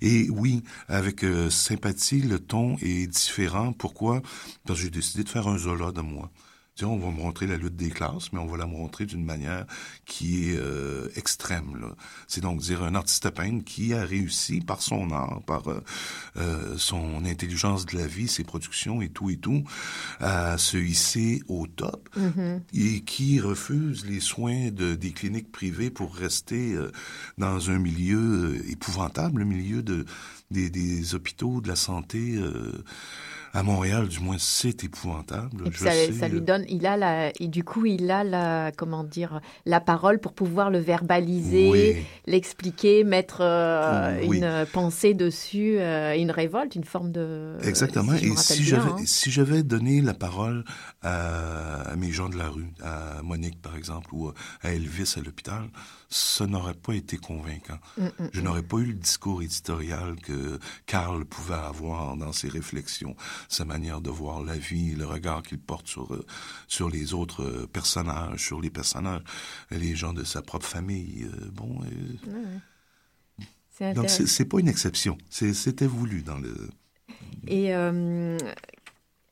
Et 0.00 0.28
oui, 0.30 0.62
avec 0.88 1.24
euh, 1.24 1.50
Sympathie, 1.50 2.20
le 2.20 2.38
ton 2.38 2.76
est 2.82 3.06
différent. 3.06 3.72
Pourquoi? 3.72 4.22
Parce 4.64 4.78
que 4.78 4.84
j'ai 4.84 4.90
décidé 4.90 5.24
de 5.24 5.28
faire 5.28 5.48
un 5.48 5.58
Zola 5.58 5.92
de 5.92 6.00
moi. 6.00 6.30
Tu 6.76 6.84
sais, 6.84 6.90
on 6.90 6.98
va 6.98 7.10
montrer 7.10 7.46
la 7.46 7.56
lutte 7.56 7.76
des 7.76 7.88
classes, 7.88 8.34
mais 8.34 8.38
on 8.38 8.44
va 8.44 8.58
la 8.58 8.66
montrer 8.66 9.06
d'une 9.06 9.24
manière 9.24 9.64
qui 10.04 10.50
est 10.50 10.58
euh, 10.58 11.08
extrême. 11.16 11.94
C'est 12.28 12.42
donc 12.42 12.60
dire 12.60 12.82
un 12.82 12.94
artiste 12.94 13.30
peintre 13.30 13.64
qui 13.64 13.94
a 13.94 14.04
réussi 14.04 14.60
par 14.60 14.82
son 14.82 15.10
art, 15.10 15.40
par 15.46 15.68
euh, 15.68 15.82
euh, 16.36 16.74
son 16.76 17.24
intelligence 17.24 17.86
de 17.86 17.96
la 17.96 18.06
vie, 18.06 18.28
ses 18.28 18.44
productions 18.44 19.00
et 19.00 19.08
tout 19.08 19.30
et 19.30 19.38
tout, 19.38 19.64
à 20.20 20.58
se 20.58 20.76
hisser 20.76 21.42
au 21.48 21.66
top 21.66 22.10
et 22.74 23.00
qui 23.00 23.40
refuse 23.40 24.04
les 24.04 24.20
soins 24.20 24.70
de, 24.70 24.94
des 24.94 25.12
cliniques 25.12 25.50
privées 25.50 25.88
pour 25.88 26.14
rester 26.14 26.74
euh, 26.74 26.92
dans 27.38 27.70
un 27.70 27.78
milieu 27.78 28.18
euh, 28.54 28.70
épouvantable, 28.70 29.38
le 29.38 29.46
milieu 29.46 29.82
de, 29.82 30.04
des, 30.50 30.68
des 30.68 31.14
hôpitaux, 31.14 31.62
de 31.62 31.68
la 31.68 31.76
santé. 31.76 32.34
euh, 32.36 32.84
à 33.52 33.62
Montréal, 33.62 34.08
du 34.08 34.20
moins, 34.20 34.36
c'est 34.38 34.84
épouvantable. 34.84 35.66
Et 35.66 35.70
Je 35.70 35.78
ça, 35.78 35.90
sais, 35.90 36.12
ça 36.12 36.28
lui 36.28 36.38
euh, 36.38 36.40
donne, 36.40 36.64
il 36.68 36.86
a 36.86 36.96
la, 36.96 37.30
et 37.40 37.48
du 37.48 37.64
coup, 37.64 37.86
il 37.86 38.10
a 38.10 38.24
la, 38.24 38.72
comment 38.76 39.04
dire, 39.04 39.40
la 39.64 39.80
parole 39.80 40.18
pour 40.18 40.32
pouvoir 40.32 40.70
le 40.70 40.78
verbaliser, 40.78 41.70
Oui. 41.70 41.96
l'expliquer, 42.26 43.04
mettre 43.04 43.38
euh, 43.40 44.18
Oui. 44.26 44.38
une 44.38 44.66
pensée 44.72 45.14
dessus, 45.14 45.76
euh, 45.78 46.14
une 46.16 46.30
révolte, 46.30 46.74
une 46.74 46.84
forme 46.84 47.12
de. 47.12 47.56
Exactement. 47.62 48.16
si 48.16 48.26
Et 48.26 48.36
si 48.36 48.64
j'avais 48.64 48.90
hein. 48.90 48.96
si 49.04 49.30
j'avais 49.30 49.62
donné 49.62 50.00
la 50.02 50.14
parole 50.14 50.64
à, 51.02 51.82
à 51.92 51.96
mes 51.96 52.10
gens 52.12 52.28
de 52.28 52.36
la 52.36 52.48
rue, 52.48 52.72
à 52.82 53.22
Monique 53.22 53.60
par 53.62 53.76
exemple, 53.76 54.08
ou 54.12 54.32
à 54.62 54.70
Elvis 54.72 55.14
à 55.16 55.20
l'hôpital, 55.20 55.64
ça 56.08 56.46
n'aurait 56.46 56.74
pas 56.74 56.92
été 56.94 57.16
convaincant. 57.16 57.78
Mm, 57.98 58.06
Je 58.32 58.40
n'aurais 58.40 58.62
pas 58.62 58.76
eu 58.78 58.86
le 58.86 58.92
discours 58.94 59.42
éditorial 59.42 60.16
que 60.22 60.58
Karl 60.86 61.24
pouvait 61.24 61.54
avoir 61.54 62.16
dans 62.16 62.32
ses 62.32 62.48
réflexions, 62.48 63.16
sa 63.48 63.64
manière 63.64 64.00
de 64.00 64.10
voir 64.10 64.42
la 64.42 64.56
vie, 64.56 64.94
le 64.94 65.04
regard 65.06 65.42
qu'il 65.42 65.58
porte 65.58 65.88
sur 65.88 66.12
euh, 66.14 66.24
sur 66.68 66.88
les 66.88 67.12
autres 67.14 67.42
euh, 67.42 67.66
personnages, 67.72 68.40
sur 68.44 68.60
les 68.60 68.70
personnages, 68.70 69.22
les 69.70 69.96
gens 69.96 70.12
de 70.12 70.22
sa 70.24 70.42
propre 70.42 70.66
famille. 70.66 71.24
euh, 71.24 71.50
bon. 71.52 71.80
euh, 71.84 72.46
C'est 73.70 73.92
donc 73.94 74.08
c'est 74.08 74.44
pas 74.44 74.60
une 74.60 74.68
exception. 74.68 75.18
C'était 75.28 75.86
voulu 75.86 76.22
dans 76.22 76.38
le. 76.38 76.54
Et 77.48 77.74
euh, 77.74 78.38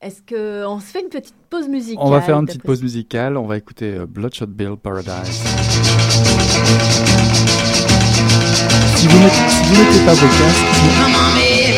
est-ce 0.00 0.22
que 0.22 0.66
on 0.66 0.80
se 0.80 0.86
fait 0.86 1.00
une 1.02 1.08
petite 1.08 1.34
pause 1.48 1.68
musicale 1.68 2.04
On 2.04 2.10
va 2.10 2.20
faire 2.20 2.38
une 2.38 2.46
petite 2.46 2.62
pause 2.62 2.82
musicale. 2.82 3.36
On 3.36 3.46
va 3.46 3.56
écouter 3.56 4.04
Bloodshot 4.06 4.46
Bill 4.46 4.76
Paradise. 4.76 5.42
Si 8.96 9.06
vous 9.06 9.18
n'êtes- 9.18 9.32
si 9.50 9.62
vous 9.68 9.84
mettez 9.84 10.00
pas 10.06 10.12
vos 10.14 10.26
casques, 10.26 11.74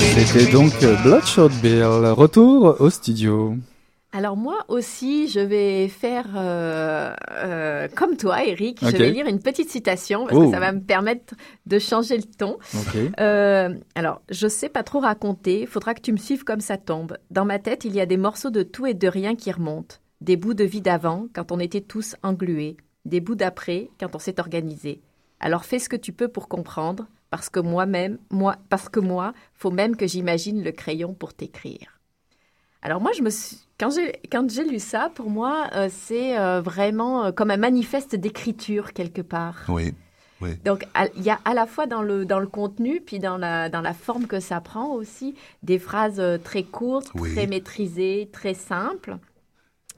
c'était 0.00 0.50
donc 0.50 0.72
Bloodshot 1.04 1.48
Bill. 1.62 1.82
Retour 1.84 2.76
au 2.80 2.90
studio. 2.90 3.54
Alors 4.12 4.36
moi 4.36 4.64
aussi, 4.68 5.28
je 5.28 5.40
vais 5.40 5.88
faire 5.88 6.26
euh, 6.36 7.12
euh, 7.32 7.88
comme 7.94 8.16
toi, 8.16 8.44
Eric. 8.44 8.78
Je 8.82 8.96
vais 8.96 9.10
lire 9.10 9.26
une 9.26 9.40
petite 9.40 9.68
citation 9.68 10.24
parce 10.26 10.38
Oh. 10.38 10.46
que 10.46 10.50
ça 10.52 10.60
va 10.60 10.72
me 10.72 10.80
permettre 10.80 11.34
de 11.66 11.78
changer 11.78 12.16
le 12.16 12.22
ton. 12.24 12.56
Euh, 13.20 13.74
alors, 13.94 14.22
je 14.30 14.48
sais 14.48 14.70
pas 14.70 14.82
trop 14.82 15.00
raconter, 15.00 15.66
faudra 15.66 15.92
que 15.92 16.00
tu 16.00 16.12
me 16.12 16.16
suives 16.18 16.44
comme 16.44 16.60
ça 16.60 16.78
tombe. 16.78 17.18
Dans 17.30 17.44
ma 17.44 17.58
tête, 17.58 17.84
il 17.84 17.94
y 17.94 18.00
a 18.00 18.06
des 18.06 18.16
morceaux 18.16 18.50
de 18.50 18.62
tout 18.62 18.86
et 18.86 18.94
de 18.94 19.08
rien 19.08 19.34
qui 19.36 19.52
remontent. 19.52 19.96
Des 20.22 20.36
bouts 20.36 20.54
de 20.54 20.64
vie 20.64 20.80
d'avant, 20.80 21.26
quand 21.34 21.52
on 21.52 21.58
était 21.60 21.82
tous 21.82 22.16
englués. 22.22 22.78
Des 23.04 23.20
bouts 23.20 23.34
d'après, 23.34 23.90
quand 24.00 24.14
on 24.14 24.18
s'est 24.18 24.40
organisé. 24.40 25.00
Alors 25.40 25.66
fais 25.66 25.78
ce 25.78 25.90
que 25.90 25.96
tu 25.96 26.12
peux 26.12 26.28
pour 26.28 26.48
comprendre, 26.48 27.06
parce 27.36 27.50
que 27.50 27.60
moi-même, 27.60 28.16
moi, 28.30 28.56
parce 28.70 28.88
que 28.88 28.98
moi, 28.98 29.34
faut 29.52 29.70
même 29.70 29.94
que 29.94 30.06
j'imagine 30.06 30.64
le 30.64 30.72
crayon 30.72 31.12
pour 31.12 31.34
t'écrire. 31.34 32.00
Alors 32.80 33.02
moi, 33.02 33.10
je 33.14 33.20
me 33.20 33.28
suis, 33.28 33.58
quand 33.78 33.90
j'ai 33.90 34.12
quand 34.32 34.48
j'ai 34.50 34.64
lu 34.64 34.78
ça, 34.78 35.10
pour 35.14 35.28
moi, 35.28 35.68
euh, 35.74 35.90
c'est 35.92 36.38
euh, 36.38 36.62
vraiment 36.62 37.26
euh, 37.26 37.32
comme 37.32 37.50
un 37.50 37.58
manifeste 37.58 38.16
d'écriture 38.16 38.94
quelque 38.94 39.20
part. 39.20 39.64
Oui. 39.68 39.92
Oui. 40.40 40.56
Donc 40.64 40.86
il 41.16 41.22
y 41.22 41.28
a 41.28 41.38
à 41.44 41.52
la 41.52 41.66
fois 41.66 41.84
dans 41.86 42.00
le 42.00 42.24
dans 42.24 42.40
le 42.40 42.46
contenu 42.46 43.02
puis 43.02 43.18
dans 43.18 43.36
la 43.36 43.68
dans 43.68 43.82
la 43.82 43.92
forme 43.92 44.26
que 44.26 44.40
ça 44.40 44.62
prend 44.62 44.94
aussi 44.94 45.34
des 45.62 45.78
phrases 45.78 46.22
très 46.42 46.62
courtes, 46.62 47.10
Oui. 47.16 47.34
très 47.34 47.46
maîtrisées, 47.46 48.30
très 48.32 48.54
simples. 48.54 49.18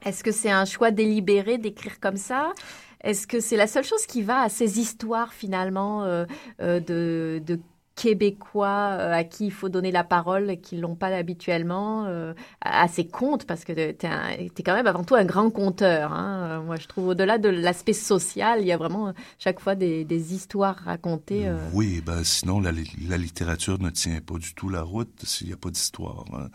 Est-ce 0.03 0.25
que 0.25 0.31
c'est 0.33 0.51
un 0.51 0.65
choix 0.65 0.91
délibéré 0.91 1.57
d'écrire 1.57 2.01
comme 2.01 2.17
ça? 2.17 2.53
Est-ce 3.03 3.27
que 3.27 3.39
c'est 3.39 3.57
la 3.57 3.67
seule 3.67 3.83
chose 3.85 4.05
qui 4.05 4.21
va 4.21 4.41
à 4.41 4.49
ces 4.49 4.79
histoires 4.79 5.33
finalement 5.33 6.03
euh, 6.03 6.25
euh, 6.61 6.79
de, 6.79 7.41
de 7.45 7.59
Québécois 7.95 8.91
euh, 8.97 9.11
à 9.13 9.25
qui 9.25 9.47
il 9.47 9.51
faut 9.51 9.67
donner 9.67 9.91
la 9.91 10.05
parole, 10.05 10.55
qui 10.61 10.77
l'ont 10.77 10.95
pas 10.95 11.07
habituellement, 11.07 12.05
euh, 12.05 12.33
à 12.61 12.87
ces 12.87 13.05
contes, 13.05 13.45
parce 13.45 13.65
que 13.65 13.73
tu 13.73 14.05
es, 14.05 14.63
quand 14.63 14.73
même 14.73 14.87
avant 14.87 15.03
tout 15.03 15.15
un 15.15 15.25
grand 15.25 15.49
conteur. 15.49 16.13
hein. 16.13 16.47
Euh, 16.49 16.61
Moi, 16.61 16.77
je 16.77 16.87
trouve 16.87 17.07
au-delà 17.09 17.37
de 17.37 17.49
l'aspect 17.49 17.91
social, 17.91 18.61
il 18.61 18.67
y 18.67 18.71
a 18.71 18.77
vraiment 18.77 19.09
euh, 19.09 19.11
chaque 19.37 19.59
fois 19.59 19.75
des, 19.75 20.05
des 20.05 20.33
histoires 20.33 20.77
racontées. 20.77 21.51
Oui, 21.73 22.01
ben 22.05 22.23
sinon 22.23 22.61
la, 22.61 22.71
la 22.71 23.17
littérature 23.17 23.79
ne 23.81 23.89
tient 23.89 24.21
pas 24.21 24.37
du 24.37 24.53
tout 24.53 24.69
la 24.69 24.81
route 24.81 25.09
s'il 25.25 25.47
n'y 25.47 25.53
a 25.53 25.57
pas 25.57 25.69
d'histoire. 25.69 26.23
hein. 26.33 26.47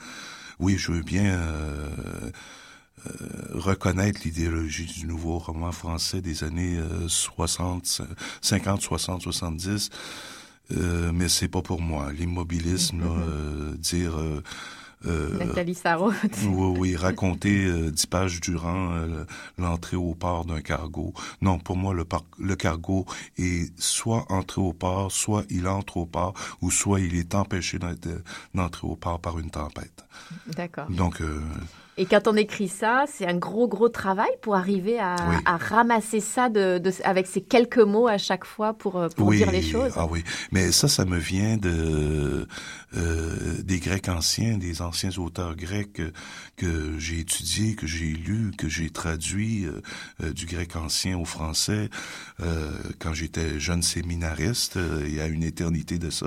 Oui, 0.61 0.77
je 0.79 0.93
veux 0.93 1.03
bien 1.03 1.39
euh, 3.07 3.11
reconnaître 3.53 4.21
l'idéologie 4.25 4.87
du 4.87 5.07
nouveau 5.07 5.39
roman 5.39 5.73
français 5.73 6.21
des 6.21 6.45
années 6.45 6.77
euh, 6.79 7.09
60, 7.09 8.03
50, 8.41 8.81
60, 8.81 9.23
70. 9.23 9.91
Euh, 10.73 11.13
mais 11.13 11.29
c'est 11.29 11.49
pas 11.49 11.61
pour 11.63 11.81
moi. 11.83 12.13
L'immobilisme, 12.13 13.01
là, 13.01 13.07
euh, 13.11 13.75
dire 13.77 14.15
euh, 14.17 14.41
Nathalie 15.39 15.75
Sarraute. 15.75 16.15
oui, 16.47 16.75
oui, 16.79 16.97
raconter 16.97 17.91
dix 17.91 18.07
pages 18.07 18.41
durant 18.41 18.95
l'entrée 19.59 19.99
au 19.99 20.15
port 20.15 20.47
d'un 20.47 20.63
cargo. 20.63 21.13
Non, 21.43 21.59
pour 21.59 21.77
moi, 21.77 21.93
le, 21.93 22.07
par- 22.07 22.25
le 22.39 22.57
cargo 22.57 23.05
est 23.37 23.71
soit 23.79 24.25
entré 24.33 24.63
au 24.63 24.73
port, 24.73 25.13
soit 25.13 25.45
il 25.51 25.69
entre 25.69 25.99
au 25.99 26.07
port, 26.07 26.33
ou 26.63 26.71
soit 26.71 27.01
il 27.01 27.15
est 27.17 27.35
empêché 27.35 27.79
d'en- 27.79 27.93
de- 27.93 28.23
d'entrer 28.55 28.87
au 28.89 28.97
port 28.97 29.21
par 29.21 29.39
une 29.39 29.51
tempête. 29.51 30.07
D'accord. 30.57 30.89
Donc, 30.91 31.21
euh, 31.21 31.39
Et 31.97 32.07
quand 32.07 32.27
on 32.27 32.35
écrit 32.35 32.67
ça, 32.69 33.05
c'est 33.07 33.25
un 33.27 33.37
gros, 33.37 33.69
gros 33.69 33.89
travail 33.89 34.31
pour 34.43 34.57
arriver 34.57 34.99
à, 34.99 35.15
Oui. 35.31 35.37
à 35.45 35.57
ramasser 35.57 36.19
ça 36.19 36.49
de, 36.49 36.79
de- 36.79 36.91
avec 37.05 37.29
ces 37.29 37.41
quelques 37.41 37.79
mots 37.79 38.09
à 38.09 38.19
chaque 38.19 38.45
fois 38.45 38.75
pour, 38.75 38.97
euh, 38.99 39.09
pour 39.15 39.29
oui, 39.29 39.37
dire 39.37 39.53
les 39.53 39.63
choses. 39.63 39.93
Ah 39.95 40.07
oui, 40.11 40.25
mais 40.51 40.73
ça, 40.73 40.89
ça 40.89 41.05
me 41.05 41.19
vient 41.19 41.57
de 41.57 42.49
euh, 42.97 43.63
des 43.63 43.79
Grecs 43.79 44.09
anciens, 44.09 44.59
des 44.59 44.83
anciens 44.83 45.17
auteurs 45.19 45.55
grecs 45.55 45.93
que, 45.93 46.13
que 46.57 46.99
j'ai 46.99 47.21
étudiés, 47.21 47.77
que 47.77 47.87
j'ai 47.87 48.07
lus, 48.07 48.51
que 48.59 48.69
j'ai 48.69 48.91
traduits 48.91 49.65
euh, 49.65 49.81
euh, 50.25 50.33
du 50.33 50.47
grec 50.47 50.75
ancien 50.75 51.17
au 51.17 51.25
français 51.25 51.91
euh, 52.43 52.71
quand 52.99 53.13
j'étais 53.15 53.61
jeune 53.61 53.83
séminariste, 53.83 54.79
il 55.07 55.15
y 55.15 55.21
a 55.21 55.27
une 55.27 55.45
éternité 55.45 55.99
de 55.99 56.11
ça. 56.11 56.27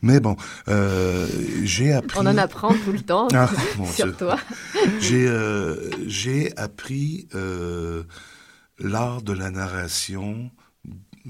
Mais 0.00 0.20
bon, 0.20 0.36
euh, 0.68 1.26
j'ai 1.64 1.92
appris. 1.92 2.16
On 2.20 2.26
en 2.26 2.38
apprend 2.38 2.72
tout 2.84 2.92
le 2.92 3.00
temps 3.00 3.26
Ah, 3.34 3.50
sur 3.92 4.06
Dieu. 4.06 4.14
toi. 4.16 4.36
J'ai 5.00 5.26
euh, 5.28 5.90
j'ai 6.06 6.56
appris 6.56 7.28
euh, 7.34 8.04
l'art 8.78 9.22
de 9.22 9.32
la 9.32 9.50
narration, 9.50 10.50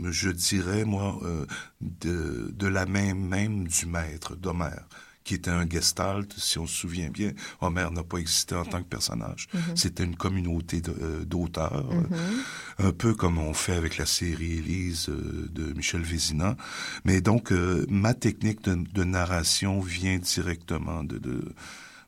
je 0.03 0.31
dirais 0.31 0.85
moi, 0.85 1.19
euh, 1.25 1.47
de, 1.81 2.51
de 2.53 2.67
la 2.67 2.87
main 2.87 3.15
même 3.15 3.67
du 3.69 3.87
maître 3.87 4.37
d'Homère, 4.37 4.87
qui 5.25 5.35
était 5.35 5.51
un 5.51 5.69
gestalt, 5.69 6.33
si 6.39 6.59
on 6.59 6.67
se 6.67 6.75
souvient 6.75 7.11
bien. 7.11 7.33
Homère 7.61 7.91
n'a 7.91 8.03
pas 8.03 8.19
existé 8.19 8.55
en 8.55 8.65
tant 8.65 8.83
que 8.83 8.89
personnage. 8.89 9.49
C'était 9.75 10.05
une 10.05 10.17
communauté 10.17 10.81
euh, 10.89 11.25
d'auteurs, 11.25 11.87
euh, 11.93 12.87
un 12.89 12.93
peu 12.93 13.15
comme 13.15 13.39
on 13.39 13.53
fait 13.53 13.75
avec 13.75 13.99
la 13.99 14.07
série 14.07 14.59
Élise 14.59 15.09
de 15.09 15.73
Michel 15.75 16.03
Vézina. 16.03 16.57
Mais 17.05 17.21
donc, 17.21 17.53
euh, 17.53 17.85
ma 17.91 18.15
technique 18.15 18.63
de, 18.63 18.75
de 18.75 19.05
narration 19.05 19.81
vient 19.81 20.19
directement 20.19 21.05
de, 21.05 21.19
de, 21.19 21.45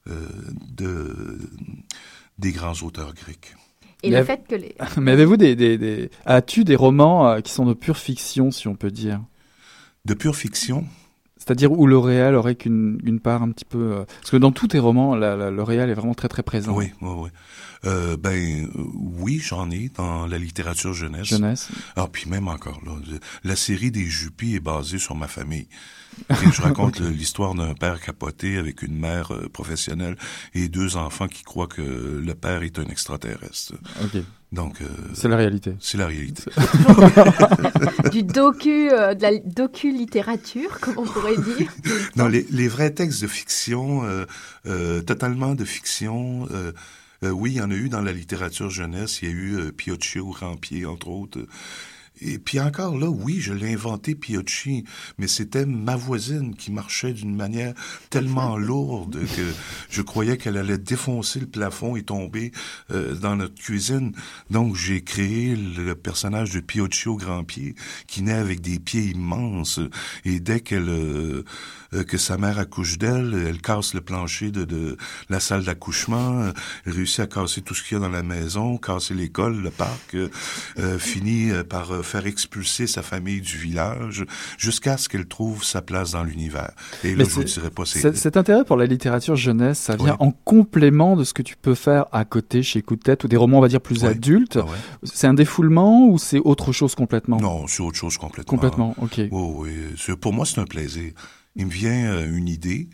de, 0.06 1.38
des 2.38 2.52
grands 2.52 2.74
auteurs 2.82 3.14
grecs. 3.14 3.54
Et 4.02 4.08
y 4.08 4.12
le 4.12 4.24
fait 4.24 4.42
que 4.48 4.54
les... 4.54 4.74
Mais 5.00 5.12
avez-vous 5.12 5.36
des, 5.36 5.54
des, 5.56 5.76
des... 5.78 6.10
as-tu 6.24 6.64
des 6.64 6.76
romans 6.76 7.28
euh, 7.28 7.40
qui 7.40 7.52
sont 7.52 7.66
de 7.66 7.74
pure 7.74 7.98
fiction, 7.98 8.50
si 8.50 8.66
on 8.66 8.74
peut 8.74 8.90
dire? 8.90 9.20
De 10.06 10.14
pure 10.14 10.34
fiction, 10.36 10.86
C'est-à-dire 11.36 11.70
où 11.72 11.86
le 11.86 11.98
réel 11.98 12.34
aurait 12.34 12.54
qu'une 12.54 12.98
une 13.04 13.20
part 13.20 13.42
un 13.42 13.50
petit 13.50 13.66
peu... 13.66 13.92
euh, 13.92 14.04
Parce 14.20 14.30
que 14.30 14.38
dans 14.38 14.52
tous 14.52 14.68
tes 14.68 14.78
romans, 14.78 15.14
la- 15.14 15.36
la- 15.36 15.50
le 15.50 15.62
réel 15.62 15.90
est 15.90 15.94
vraiment 15.94 16.14
très 16.14 16.28
très 16.28 16.42
présent. 16.42 16.74
oui, 16.74 16.92
oui, 17.02 17.10
oui. 17.14 17.28
Euh, 17.86 18.16
ben 18.18 18.66
euh, 18.66 18.68
oui, 18.94 19.38
j'en 19.38 19.70
ai 19.70 19.90
dans 19.96 20.26
la 20.26 20.36
littérature 20.38 20.92
jeunesse. 20.94 21.26
Jeunesse. 21.26 21.68
Ah, 21.96 22.08
puis 22.12 22.28
même 22.28 22.48
encore 22.48 22.78
là, 22.84 22.92
la 23.44 23.56
série 23.56 23.90
des 23.90 24.04
Jupis 24.04 24.54
est 24.54 24.60
basée 24.60 24.98
sur 24.98 25.14
ma 25.14 25.28
famille. 25.28 25.66
Et 26.30 26.52
je 26.52 26.62
raconte 26.68 27.00
le- 27.00 27.08
l'histoire 27.10 27.54
d'un 27.54 27.74
père 27.74 28.00
capoté 28.00 28.56
avec 28.58 28.82
une 28.82 28.96
mère 28.98 29.32
euh, 29.34 29.48
professionnelle 29.48 30.16
et 30.54 30.68
deux 30.68 30.96
enfants 30.96 31.28
qui 31.28 31.42
croient 31.42 31.66
que 31.66 31.82
le 31.82 32.34
père 32.34 32.62
est 32.62 32.78
un 32.78 32.84
extraterrestre. 32.86 33.74
Donc, 34.52 34.80
euh, 34.82 34.86
C'est 35.14 35.28
la 35.28 35.36
réalité. 35.36 35.74
c'est 35.80 35.96
la 35.98 36.08
réalité. 36.08 36.42
du 38.10 38.22
docu, 38.24 38.90
euh, 38.90 39.14
de 39.14 39.22
la 39.22 39.38
docu-littérature, 39.38 40.80
comme 40.80 40.94
on 40.98 41.04
pourrait 41.06 41.36
dire. 41.36 41.72
Non, 42.16 42.26
les, 42.28 42.46
les 42.50 42.68
vrais 42.68 42.90
textes 42.90 43.22
de 43.22 43.26
fiction, 43.28 44.04
euh, 44.04 44.24
euh, 44.66 45.00
totalement 45.02 45.54
de 45.54 45.64
fiction, 45.64 46.48
euh, 46.50 46.72
euh, 47.22 47.30
oui, 47.30 47.52
il 47.52 47.56
y 47.58 47.60
en 47.60 47.70
a 47.70 47.74
eu 47.74 47.88
dans 47.88 48.00
la 48.00 48.12
littérature 48.12 48.70
jeunesse. 48.70 49.22
Il 49.22 49.28
y 49.28 49.30
a 49.32 49.34
eu 49.34 49.56
euh, 49.58 49.72
Pioccio, 49.72 50.30
Rampier, 50.32 50.86
entre 50.86 51.08
autres. 51.08 51.38
Et 52.22 52.38
puis 52.38 52.60
encore 52.60 52.98
là, 52.98 53.08
oui, 53.08 53.40
je 53.40 53.52
l'ai 53.52 53.72
inventé 53.72 54.14
Piocci, 54.14 54.84
mais 55.18 55.26
c'était 55.26 55.66
ma 55.66 55.96
voisine 55.96 56.54
qui 56.54 56.70
marchait 56.70 57.12
d'une 57.12 57.34
manière 57.34 57.74
tellement 58.10 58.56
lourde 58.58 59.18
que 59.36 59.42
je 59.88 60.02
croyais 60.02 60.36
qu'elle 60.36 60.56
allait 60.56 60.78
défoncer 60.78 61.40
le 61.40 61.46
plafond 61.46 61.96
et 61.96 62.02
tomber 62.02 62.52
euh, 62.90 63.14
dans 63.14 63.36
notre 63.36 63.54
cuisine. 63.54 64.12
Donc 64.50 64.76
j'ai 64.76 65.02
créé 65.02 65.56
le 65.56 65.94
personnage 65.94 66.50
de 66.50 66.60
Pioccio 66.60 67.16
Grand 67.16 67.44
Pied 67.44 67.74
qui 68.06 68.22
naît 68.22 68.32
avec 68.32 68.60
des 68.60 68.78
pieds 68.78 69.04
immenses 69.04 69.80
et 70.24 70.40
dès 70.40 70.60
qu'elle 70.60 70.88
euh, 70.88 71.44
euh, 71.94 72.04
que 72.04 72.18
sa 72.18 72.36
mère 72.36 72.58
accouche 72.58 72.98
d'elle, 72.98 73.34
elle 73.48 73.60
casse 73.60 73.94
le 73.94 74.00
plancher 74.00 74.50
de, 74.50 74.64
de 74.64 74.96
la 75.28 75.40
salle 75.40 75.64
d'accouchement, 75.64 76.52
réussit 76.86 77.20
à 77.20 77.26
casser 77.26 77.62
tout 77.62 77.74
ce 77.74 77.82
qu'il 77.82 77.96
y 77.96 78.00
a 78.00 78.02
dans 78.02 78.10
la 78.10 78.22
maison, 78.22 78.78
casser 78.78 79.14
l'école, 79.14 79.60
le 79.60 79.70
parc, 79.70 80.14
euh, 80.14 80.98
finit 80.98 81.50
par 81.68 82.04
faire 82.10 82.26
expulser 82.26 82.86
sa 82.86 83.02
famille 83.02 83.40
du 83.40 83.56
village 83.56 84.24
jusqu'à 84.58 84.96
ce 84.96 85.08
qu'elle 85.08 85.26
trouve 85.26 85.64
sa 85.64 85.80
place 85.82 86.12
dans 86.12 86.22
l'univers. 86.24 86.72
Et 87.04 87.14
là, 87.14 87.24
je 87.24 87.30
vous 87.30 87.42
c'est- 87.46 87.60
dirai 87.60 87.70
pas 87.70 87.84
c'est... 87.86 88.14
Cet 88.16 88.36
intérêt 88.36 88.64
pour 88.64 88.76
la 88.76 88.86
littérature 88.86 89.36
jeunesse, 89.36 89.78
ça 89.78 89.96
vient 89.96 90.16
en 90.20 90.30
complément 90.32 91.16
de 91.16 91.24
ce 91.24 91.32
que 91.34 91.42
tu 91.42 91.56
peux 91.56 91.74
faire 91.74 92.06
à 92.12 92.24
côté 92.24 92.62
chez 92.62 92.82
Coup 92.82 92.96
de 92.96 93.02
tête 93.02 93.24
ou 93.24 93.28
des 93.28 93.36
romans, 93.36 93.58
on 93.58 93.62
va 93.62 93.68
dire, 93.68 93.80
plus 93.80 94.04
adultes. 94.04 94.58
Ah 94.60 94.64
ouais? 94.64 94.76
C'est 95.04 95.26
un 95.26 95.34
défoulement 95.34 96.08
ou 96.08 96.18
c'est 96.18 96.40
autre 96.40 96.72
chose 96.72 96.94
complètement? 96.94 97.38
Non, 97.40 97.66
c'est 97.66 97.82
autre 97.82 97.96
chose 97.96 98.18
complètement. 98.18 98.50
Complètement, 98.56 98.94
ok. 99.00 99.20
Oui, 99.30 99.70
Pour 100.20 100.32
moi, 100.32 100.44
c'est 100.46 100.60
un 100.60 100.64
plaisir. 100.64 101.12
Il 101.56 101.66
me 101.66 101.70
vient 101.70 102.12
euh, 102.12 102.36
une 102.36 102.48
idée, 102.48 102.88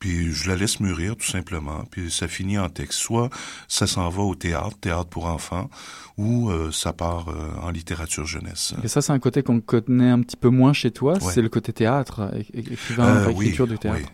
puis 0.00 0.32
je 0.32 0.48
la 0.48 0.56
laisse 0.56 0.80
mûrir 0.80 1.14
tout 1.14 1.26
simplement, 1.26 1.84
puis 1.90 2.10
ça 2.10 2.26
finit 2.26 2.58
en 2.58 2.68
texte. 2.68 2.98
Soit 2.98 3.30
ça 3.68 3.86
s'en 3.86 4.08
va 4.08 4.22
au 4.22 4.34
théâtre, 4.34 4.76
théâtre 4.80 5.06
pour 5.10 5.26
enfants, 5.26 5.70
ou 6.16 6.50
euh, 6.50 6.72
ça 6.72 6.92
part 6.92 7.28
euh, 7.28 7.34
en 7.62 7.70
littérature 7.70 8.26
jeunesse. 8.26 8.74
Et 8.82 8.88
ça, 8.88 9.00
c'est 9.02 9.12
un 9.12 9.18
côté 9.18 9.42
qu'on 9.42 9.60
connaît 9.60 10.10
un 10.10 10.20
petit 10.22 10.36
peu 10.36 10.48
moins 10.48 10.72
chez 10.72 10.90
toi, 10.90 11.12
Ouais. 11.22 11.32
c'est 11.32 11.42
le 11.42 11.48
côté 11.50 11.72
théâtre, 11.72 12.32
écrivain, 12.52 13.04
Euh, 13.06 13.32
oui, 13.36 13.46
écriture 13.46 13.66
du 13.68 13.78
théâtre. 13.78 14.00
oui. 14.00 14.06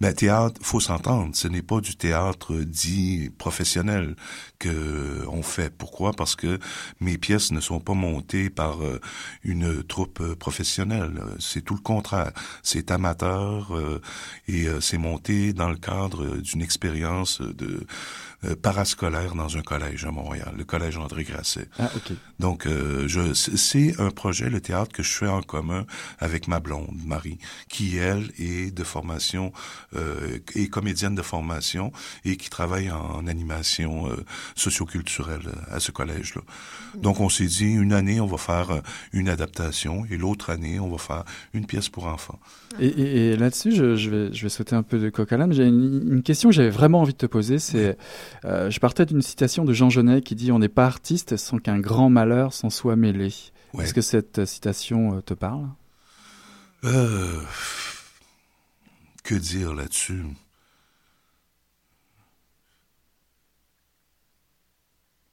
Ben, 0.00 0.14
théâtre, 0.14 0.60
faut 0.62 0.80
s'entendre. 0.80 1.34
Ce 1.34 1.48
n'est 1.48 1.62
pas 1.62 1.80
du 1.80 1.96
théâtre 1.96 2.54
dit 2.54 3.30
professionnel 3.38 4.16
que 4.58 5.24
on 5.28 5.42
fait. 5.42 5.70
Pourquoi? 5.76 6.12
Parce 6.12 6.36
que 6.36 6.58
mes 7.00 7.18
pièces 7.18 7.52
ne 7.52 7.60
sont 7.60 7.80
pas 7.80 7.94
montées 7.94 8.50
par 8.50 8.82
euh, 8.82 9.00
une 9.42 9.82
troupe 9.82 10.20
euh, 10.20 10.34
professionnelle. 10.34 11.20
C'est 11.38 11.62
tout 11.62 11.74
le 11.74 11.80
contraire. 11.80 12.32
C'est 12.62 12.90
amateur 12.90 13.76
euh, 13.76 14.00
et 14.48 14.66
euh, 14.66 14.80
c'est 14.80 14.98
monté 14.98 15.52
dans 15.52 15.68
le 15.68 15.76
cadre 15.76 16.36
d'une 16.38 16.62
expérience 16.62 17.40
de 17.40 17.86
euh, 18.44 18.54
parascolaire 18.56 19.34
dans 19.34 19.56
un 19.56 19.62
collège 19.62 20.04
à 20.04 20.10
Montréal, 20.10 20.52
le 20.56 20.64
collège 20.64 20.96
André 20.98 21.24
Grasset. 21.24 21.68
Ah, 21.78 21.90
ok. 21.96 22.12
Donc, 22.38 22.66
euh, 22.66 23.06
je, 23.08 23.32
c'est 23.34 24.00
un 24.00 24.10
projet, 24.10 24.50
le 24.50 24.60
théâtre, 24.60 24.92
que 24.92 25.02
je 25.02 25.12
fais 25.12 25.28
en 25.28 25.42
commun 25.42 25.86
avec 26.18 26.48
ma 26.48 26.60
blonde, 26.60 26.96
Marie, 27.06 27.38
qui, 27.68 27.96
elle, 27.96 28.30
est 28.38 28.74
de 28.74 28.84
formation 28.84 29.52
euh, 29.96 30.38
est 30.54 30.68
comédienne 30.68 31.14
de 31.14 31.22
formation 31.22 31.92
et 32.24 32.36
qui 32.36 32.50
travaille 32.50 32.90
en, 32.90 33.26
animation 33.26 34.08
euh, 34.10 34.16
socioculturelle 34.56 35.48
à 35.70 35.80
ce 35.80 35.92
collège-là. 35.92 36.42
Donc, 37.00 37.20
on 37.20 37.28
s'est 37.28 37.46
dit, 37.46 37.72
une 37.72 37.92
année, 37.92 38.20
on 38.20 38.26
va 38.26 38.36
faire 38.38 38.70
euh, 38.70 38.80
une 39.12 39.28
adaptation 39.28 40.04
et 40.10 40.16
l'autre 40.16 40.50
année, 40.50 40.78
on 40.80 40.90
va 40.90 40.98
faire 40.98 41.24
une 41.52 41.66
pièce 41.66 41.88
pour 41.88 42.06
enfants. 42.06 42.38
Et, 42.80 42.86
et- 42.86 43.14
et 43.32 43.36
là-dessus, 43.36 43.72
je, 43.72 43.94
je 43.96 44.10
vais, 44.10 44.32
je 44.34 44.42
vais 44.42 44.48
sauter 44.48 44.74
un 44.74 44.82
peu 44.82 44.98
de 44.98 45.08
coq 45.08 45.32
à 45.32 45.36
l'âne. 45.36 45.52
J'ai 45.52 45.66
une, 45.66 46.08
une 46.14 46.22
question 46.22 46.48
que 46.50 46.54
j'avais 46.54 46.70
vraiment 46.70 47.00
envie 47.02 47.12
de 47.12 47.18
te 47.18 47.26
poser. 47.26 47.58
C'est, 47.58 47.96
euh, 48.44 48.70
je 48.70 48.80
partais 48.80 49.06
d'une 49.06 49.22
citation 49.22 49.64
de 49.64 49.72
Jean 49.72 49.90
Genet 49.90 50.20
qui 50.22 50.34
dit 50.34 50.52
On 50.52 50.58
n'est 50.58 50.68
pas 50.68 50.86
artiste 50.86 51.36
sans 51.36 51.58
qu'un 51.58 51.78
grand 51.80 52.10
malheur 52.10 52.52
s'en 52.52 52.70
soit 52.70 52.96
mêlé. 52.96 53.32
Ouais. 53.72 53.84
Est-ce 53.84 53.94
que 53.94 54.00
cette 54.02 54.40
euh, 54.40 54.46
citation 54.46 55.16
euh, 55.16 55.20
te 55.20 55.34
parle? 55.34 55.66
Euh, 56.84 57.40
que 59.22 59.34
dire 59.34 59.74
là-dessus? 59.74 60.22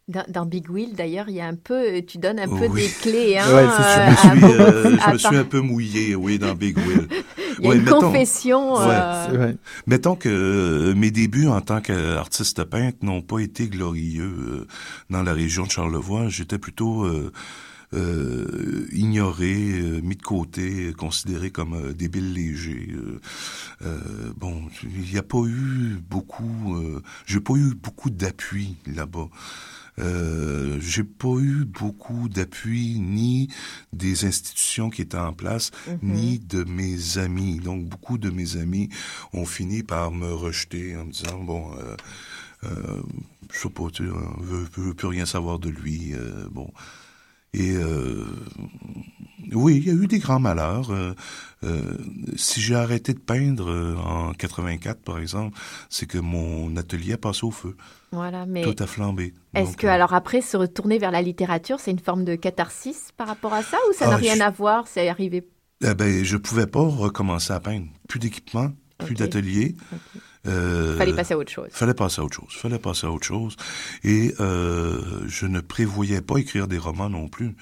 Dans, 0.08 0.26
dans 0.28 0.46
Big 0.46 0.70
Wheel, 0.70 0.94
d'ailleurs, 0.94 1.30
il 1.30 1.36
y 1.36 1.42
a 1.42 1.46
un 1.48 1.56
peu, 1.56 2.02
tu 2.02 2.18
donnes 2.18 2.40
un 2.40 2.48
peu 2.48 2.68
Oui. 2.68 2.82
des 2.82 2.90
clés. 2.90 3.38
Hein, 3.38 3.46
Ouais, 3.54 3.64
euh, 3.64 4.12
Je 4.24 4.30
me 4.30 4.36
suis, 4.36 4.54
euh, 4.60 4.98
je 5.08 5.12
me 5.14 5.18
suis 5.18 5.38
un 5.38 5.44
peu 5.46 5.62
mouillé, 5.62 6.16
oui, 6.16 6.38
dans 6.40 6.54
Big 6.54 6.78
Will. 6.78 7.08
Il 7.62 7.66
y 7.66 7.68
a 7.68 7.70
Ouais, 7.70 7.78
une 7.78 7.84
mettons- 7.84 8.02
confession. 8.02 8.74
Ouais, 8.74 8.86
euh. 8.90 9.54
Mettons 9.86 10.16
que 10.16 10.28
euh, 10.30 10.96
mes 10.96 11.12
débuts 11.12 11.48
en 11.48 11.62
tant 11.62 11.80
qu'artiste 11.80 12.64
peintre 12.64 12.98
n'ont 13.04 13.22
pas 13.22 13.38
été 13.40 13.68
glorieux 13.68 14.24
euh, 14.40 14.68
dans 15.12 15.22
la 15.22 15.34
région 15.34 15.66
de 15.66 15.72
Charlevoix. 15.72 16.28
J'étais 16.28 16.58
plutôt 16.58 17.04
euh, 17.06 17.32
euh, 17.94 18.88
ignoré, 18.94 19.54
euh, 19.80 20.02
mis 20.02 20.16
de 20.16 20.24
côté, 20.24 20.92
considéré 20.98 21.52
comme 21.52 21.74
euh, 21.76 21.94
débile 21.94 22.34
léger. 22.34 22.96
Bon, 24.38 24.64
il 24.84 25.12
n'y 25.12 25.18
a 25.20 25.24
pas 25.24 25.44
eu 25.46 26.00
beaucoup, 26.10 26.76
euh, 26.76 27.02
j'ai 27.26 27.40
pas 27.40 27.54
eu 27.54 27.76
beaucoup 27.76 28.10
d'appui 28.10 28.76
là-bas. 28.88 29.28
Euh, 30.00 30.78
j'ai 30.80 31.04
pas 31.04 31.36
eu 31.40 31.66
beaucoup 31.66 32.30
d'appui 32.30 33.00
ni 33.00 33.50
des 33.94 34.26
institutions 34.26 34.90
qui 34.90 35.02
étaient 35.02 35.18
en 35.18 35.34
place, 35.34 35.72
ni 36.02 36.40
de 36.40 36.64
mes 36.64 37.18
amis. 37.18 37.60
Donc 37.60 37.86
beaucoup 37.86 38.18
de 38.18 38.30
mes 38.30 38.58
amis 38.58 38.90
ont 39.34 39.46
fini 39.46 39.84
par 39.84 40.12
me 40.12 40.34
rejeter 40.34 40.96
en 40.96 41.06
me 41.06 41.12
disant 41.12 41.40
bon, 41.44 41.72
euh, 41.78 41.96
euh, 42.64 43.02
je 43.52 43.60
sais 43.60 43.70
pas, 43.70 43.90
tu 43.92 44.04
veut 44.06 44.94
plus 44.96 45.08
rien 45.08 45.26
savoir 45.26 45.60
de 45.60 45.70
lui. 45.70 46.14
euh, 46.14 46.48
bon. 46.52 46.72
Et 47.54 47.72
euh, 47.76 48.26
oui, 49.54 49.78
il 49.78 49.86
y 49.86 49.90
a 49.90 49.94
eu 49.94 50.08
des 50.08 50.20
grands 50.20 50.40
malheurs. 50.40 50.90
Euh, 50.92 51.14
euh, 51.64 51.98
si 52.38 52.62
j'ai 52.62 52.76
arrêté 52.76 53.14
de 53.14 53.20
peindre 53.20 53.98
en 54.06 54.32
84, 54.34 55.02
par 55.02 55.20
exemple, 55.20 55.58
c'est 55.90 56.06
que 56.06 56.18
mon 56.18 56.76
atelier 56.78 57.14
a 57.14 57.18
passé 57.18 57.44
au 57.46 57.52
feu. 57.52 57.76
Voilà, 58.14 58.46
mais 58.46 58.62
Tout 58.62 58.82
a 58.82 58.88
flambé. 58.88 59.34
est-ce 59.54 59.76
que, 59.78 59.88
alors 59.88 60.14
après, 60.14 60.42
se 60.42 60.56
retourner 60.58 60.98
vers 60.98 61.12
la 61.12 61.22
littérature, 61.22 61.80
c'est 61.80 61.92
une 61.92 62.00
forme 62.00 62.24
de 62.24 62.36
catharsis 62.36 63.12
par 63.18 63.28
rapport 63.28 63.54
à 63.54 63.64
ça 63.64 63.78
ou 63.90 63.94
ça 63.94 64.06
Ah, 64.08 64.12
n'a 64.12 64.16
rien 64.18 64.36
je- 64.36 64.42
à 64.42 64.50
voir 64.50 64.88
C'est 64.88 65.08
arrivé. 65.10 65.46
Eh 65.84 65.94
ben, 65.94 66.24
je 66.24 66.38
pouvais 66.38 66.68
pas 66.68 66.82
recommencer 66.82 67.52
à 67.54 67.60
peindre. 67.60 67.88
Plus 68.08 68.20
d'équipement, 68.20 68.72
plus 69.00 69.16
d'atelier. 69.16 69.76
Euh, 70.48 70.98
Fallait 70.98 71.14
passer 71.14 71.34
à 71.34 71.38
autre 71.38 71.52
chose. 71.52 71.70
Fallait 71.72 71.94
passer 71.94 72.22
à 72.22 72.24
autre 72.24 72.36
chose. 72.36 72.54
Fallait 72.54 72.80
passer 72.80 73.08
à 73.08 73.12
autre 73.12 73.26
chose. 73.26 73.56
Et 74.04 74.34
euh, 74.40 75.24
je 75.28 75.46
ne 75.46 75.60
prévoyais 75.62 76.22
pas 76.22 76.38
écrire 76.38 76.68
des 76.68 76.78
romans 76.78 77.10
non 77.10 77.28
plus. 77.28 77.56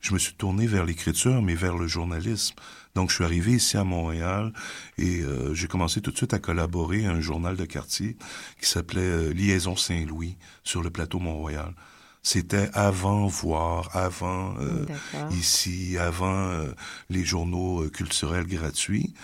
Je 0.00 0.12
me 0.12 0.18
suis 0.18 0.34
tourné 0.34 0.66
vers 0.66 0.84
l'écriture, 0.84 1.42
mais 1.42 1.54
vers 1.54 1.76
le 1.76 1.86
journalisme. 1.86 2.54
Donc, 2.94 3.10
je 3.10 3.16
suis 3.16 3.24
arrivé 3.24 3.52
ici 3.52 3.76
à 3.76 3.84
Montréal 3.84 4.52
et 4.98 5.20
euh, 5.20 5.52
j'ai 5.52 5.68
commencé 5.68 6.00
tout 6.00 6.10
de 6.12 6.16
suite 6.16 6.32
à 6.32 6.38
collaborer 6.38 7.06
à 7.06 7.12
un 7.12 7.20
journal 7.20 7.56
de 7.56 7.64
quartier 7.64 8.16
qui 8.60 8.68
s'appelait 8.68 9.00
euh, 9.00 9.32
Liaison 9.32 9.76
Saint-Louis 9.76 10.36
sur 10.64 10.82
le 10.82 10.90
plateau 10.90 11.18
Mont-Royal. 11.18 11.74
C'était 12.26 12.70
avant 12.72 13.28
voir, 13.28 13.94
avant 13.94 14.56
euh, 14.58 14.84
ici, 15.30 15.96
avant 15.96 16.48
euh, 16.48 16.72
les 17.08 17.24
journaux 17.24 17.84
euh, 17.84 17.88
culturels 17.88 18.48
gratuits. 18.48 19.14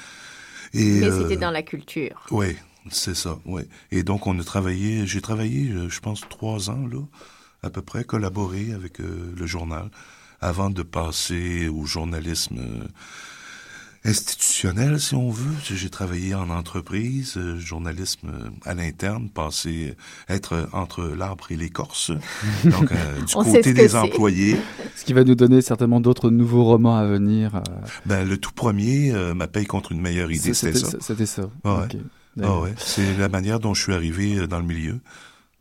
Et, 0.73 1.01
Mais 1.01 1.11
c'était 1.11 1.37
dans 1.37 1.51
la 1.51 1.65
culture. 1.65 2.25
oui, 2.31 2.55
c'est 2.91 3.15
ça, 3.15 3.39
oui. 3.45 3.63
Et 3.91 4.03
donc, 4.03 4.27
on 4.27 4.39
a 4.39 4.45
travaillé, 4.45 5.07
j'ai 5.07 5.21
travaillé, 5.21 5.71
euh, 5.71 5.89
je 5.89 6.01
pense, 6.01 6.23
trois 6.29 6.71
ans, 6.71 6.87
là, 6.87 7.01
à 7.63 7.71
peu 7.71 7.83
près, 7.83 8.05
collaboré 8.05 8.73
avec 8.73 9.01
euh, 9.01 9.33
le 9.37 9.47
journal, 9.47 9.89
avant 10.41 10.71
de 10.71 10.83
passer 10.83 11.69
au 11.69 11.85
journalisme 11.87 12.59
euh, 12.59 12.85
institutionnel, 14.05 14.99
si 15.01 15.15
on 15.15 15.31
veut. 15.31 15.55
J'ai 15.65 15.89
travaillé 15.89 16.35
en 16.35 16.51
entreprise, 16.51 17.35
euh, 17.37 17.57
journalisme 17.59 18.33
à 18.65 18.75
l'interne, 18.75 19.31
passé, 19.31 19.95
être 20.29 20.69
entre 20.73 21.05
l'arbre 21.05 21.47
et 21.53 21.57
l'écorce, 21.57 22.11
donc 22.65 22.91
euh, 22.91 23.21
du 23.21 23.33
On 23.37 23.45
côté 23.45 23.73
des 23.73 23.95
employés. 23.95 24.57
Ce 24.97 25.05
qui 25.05 25.13
va 25.13 25.23
nous 25.23 25.37
donner 25.37 25.63
certainement 25.63 26.01
d'autres 26.01 26.31
nouveaux 26.31 26.65
romans 26.65 26.97
à 26.97 27.07
venir. 27.07 27.55
euh, 27.55 27.61
Ben, 28.07 28.29
le 28.29 28.37
tout 28.39 28.53
premier, 28.53 29.13
euh, 29.13 29.35
Ma 29.35 29.47
paye 29.47 29.67
contre 29.67 29.93
une 29.93 30.01
meilleure 30.01 30.33
idée, 30.33 30.53
c'était 30.53 30.79
ça. 30.79 30.97
C'était 31.01 31.27
ça. 31.27 31.49
Ah 31.63 31.83
ouais. 31.83 31.89
Ah 32.41 32.61
ouais, 32.61 32.73
c'est 32.79 33.17
la 33.19 33.29
manière 33.29 33.61
dont 33.61 33.75
je 33.75 33.83
suis 33.83 33.93
arrivé 33.93 34.37
euh, 34.37 34.47
dans 34.47 34.59
le 34.59 34.65
milieu. 34.65 35.01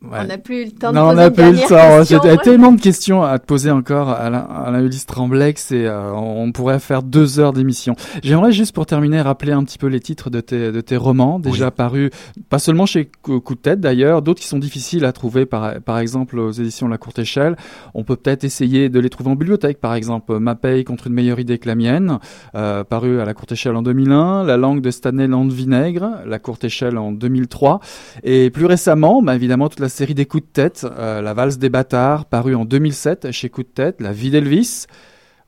Ouais. 0.04 0.18
On 0.20 0.24
n'a 0.26 0.38
plus 0.38 0.62
eu 0.62 0.64
le 0.64 0.70
temps 0.72 0.90
de 0.90 0.96
Non, 0.96 1.02
on 1.02 1.08
poser 1.10 1.16
n'a 1.20 1.26
une 1.28 1.32
pas 1.32 1.42
eu 1.42 1.52
le 1.52 1.58
dernière 1.58 1.68
temps. 1.68 1.98
question. 1.98 2.20
J'ai 2.24 2.36
tellement 2.38 2.72
de 2.72 2.80
questions 2.80 3.22
à 3.22 3.38
te 3.38 3.46
poser 3.46 3.70
encore, 3.70 4.10
Alain, 4.10 4.46
Alain 4.66 4.80
Ulysse 4.84 5.06
Tremblay, 5.06 5.52
que 5.54 5.60
c'est, 5.60 5.86
euh, 5.86 6.12
on 6.12 6.50
pourrait 6.50 6.80
faire 6.80 7.02
deux 7.04 7.38
heures 7.38 7.52
d'émission. 7.52 7.94
J'aimerais 8.22 8.50
juste 8.50 8.74
pour 8.74 8.84
terminer 8.86 9.20
rappeler 9.20 9.52
un 9.52 9.62
petit 9.62 9.78
peu 9.78 9.86
les 9.86 10.00
titres 10.00 10.28
de 10.28 10.40
tes, 10.40 10.72
de 10.72 10.80
tes 10.80 10.96
romans, 10.96 11.38
déjà 11.38 11.66
Oui. 11.66 11.70
parus, 11.76 12.10
pas 12.48 12.58
seulement 12.58 12.84
chez 12.84 13.10
Coup 13.22 13.38
Coup 13.40 13.54
de 13.54 13.60
tête 13.60 13.80
d'ailleurs, 13.80 14.22
d'autres 14.22 14.40
qui 14.40 14.48
sont 14.48 14.58
difficiles 14.58 15.04
à 15.04 15.12
trouver, 15.12 15.46
par, 15.46 15.74
par 15.80 15.98
exemple 16.00 16.38
aux 16.38 16.50
éditions 16.50 16.88
La 16.88 16.98
Courte 16.98 17.20
Échelle. 17.20 17.56
On 17.94 18.02
peut 18.02 18.16
peut-être 18.16 18.42
essayer 18.42 18.88
de 18.88 18.98
les 18.98 19.08
trouver 19.08 19.30
en 19.30 19.36
bibliothèque, 19.36 19.80
par 19.80 19.94
exemple 19.94 20.36
Ma 20.40 20.56
paye 20.56 20.82
contre 20.84 21.06
une 21.06 21.12
meilleure 21.14 21.38
idée 21.38 21.58
que 21.58 21.68
la 21.68 21.74
mienne, 21.76 22.18
euh, 22.56 22.82
paru 22.82 23.20
à 23.20 23.24
La 23.24 23.34
Courte 23.34 23.52
Échelle 23.52 23.76
en 23.76 23.82
2001, 23.82 24.42
La 24.44 24.56
langue 24.56 24.80
de 24.80 24.90
Stanley 24.90 25.28
Landvinaigre, 25.28 26.08
La 26.26 26.38
Courte 26.40 26.64
Échelle 26.64 26.98
en 26.98 27.12
2003, 27.12 27.78
et 28.24 28.50
plus 28.50 28.66
récemment, 28.66 29.22
bah, 29.22 29.34
évidemment, 29.36 29.68
toute 29.68 29.78
la 29.80 29.91
série 29.92 30.14
des 30.14 30.26
coups 30.26 30.44
de 30.44 30.48
tête, 30.48 30.84
euh, 30.84 31.20
La 31.20 31.34
valse 31.34 31.58
des 31.58 31.68
bâtards, 31.68 32.24
paru 32.24 32.54
en 32.54 32.64
2007 32.64 33.30
chez 33.30 33.50
Coup 33.50 33.62
de 33.62 33.68
tête, 33.68 34.00
La 34.00 34.12
vie 34.12 34.30
d'Elvis 34.30 34.86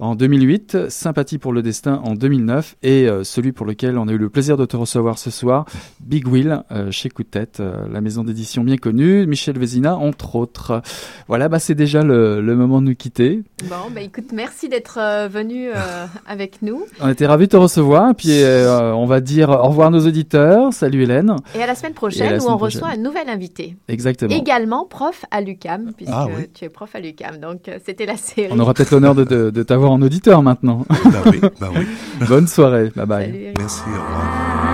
en 0.00 0.14
2008, 0.14 0.88
Sympathie 0.90 1.38
pour 1.38 1.52
le 1.52 1.62
destin 1.62 2.00
en 2.04 2.14
2009, 2.14 2.76
et 2.82 3.08
euh, 3.08 3.24
celui 3.24 3.52
pour 3.52 3.64
lequel 3.66 3.96
on 3.98 4.08
a 4.08 4.12
eu 4.12 4.18
le 4.18 4.28
plaisir 4.28 4.56
de 4.56 4.64
te 4.64 4.76
recevoir 4.76 5.18
ce 5.18 5.30
soir, 5.30 5.64
Big 6.00 6.26
Wheel 6.26 6.62
euh, 6.72 6.90
chez 6.90 7.08
Coup 7.08 7.22
de 7.22 7.28
tête, 7.28 7.60
euh, 7.60 7.86
la 7.90 8.00
maison 8.00 8.24
d'édition 8.24 8.64
bien 8.64 8.76
connue, 8.76 9.26
Michel 9.26 9.58
Vézina 9.58 9.96
entre 9.96 10.34
autres. 10.36 10.82
Voilà, 11.28 11.48
bah, 11.48 11.58
c'est 11.58 11.74
déjà 11.74 12.02
le, 12.02 12.40
le 12.40 12.56
moment 12.56 12.80
de 12.80 12.86
nous 12.88 12.94
quitter. 12.94 13.42
Bon, 13.68 13.90
bah 13.94 14.00
écoute, 14.00 14.32
merci 14.32 14.68
d'être 14.68 14.98
euh, 15.00 15.28
venu 15.28 15.68
avec 16.26 16.60
nous. 16.62 16.84
On 17.00 17.08
était 17.08 17.26
ravis 17.26 17.46
de 17.46 17.52
te 17.52 17.56
recevoir, 17.56 18.10
et 18.10 18.14
puis 18.14 18.42
on 18.44 19.06
va 19.06 19.20
dire 19.20 19.50
au 19.50 19.68
revoir 19.68 19.88
à 19.88 19.90
nos 19.90 20.06
auditeurs. 20.06 20.72
Salut 20.72 21.02
Hélène. 21.04 21.36
Et 21.56 21.62
à 21.62 21.66
la 21.66 21.74
semaine 21.74 21.94
prochaine 21.94 22.30
la 22.30 22.36
où 22.36 22.40
semaine 22.40 22.54
on 22.54 22.56
reçoit 22.56 22.88
un 22.88 22.96
nouvel 22.96 23.28
invité. 23.28 23.76
Exactement. 23.88 24.34
Également 24.34 24.84
prof 24.86 25.24
à 25.30 25.40
l'UCAM, 25.40 25.92
puisque 25.96 26.12
Ah 26.12 26.26
oui. 26.26 26.46
tu 26.52 26.64
es 26.64 26.68
prof 26.68 26.94
à 26.94 27.00
l'UCAM. 27.00 27.38
Donc 27.38 27.70
c'était 27.84 28.06
la 28.06 28.16
série. 28.16 28.48
On 28.50 28.58
aura 28.58 28.74
peut-être 28.74 28.90
l'honneur 28.90 29.14
de, 29.14 29.24
de, 29.24 29.50
de 29.50 29.62
t'avoir 29.62 29.83
en 29.90 30.02
auditeur 30.02 30.42
maintenant. 30.42 30.84
Oui, 31.26 31.40
ben 31.60 31.68
oui. 31.76 31.86
Bonne 32.28 32.48
soirée. 32.48 32.90
Bye 32.94 33.06
bye. 33.06 33.26
Salut. 33.26 33.54
Merci, 33.58 33.82
au 33.88 34.02
revoir. 34.02 34.73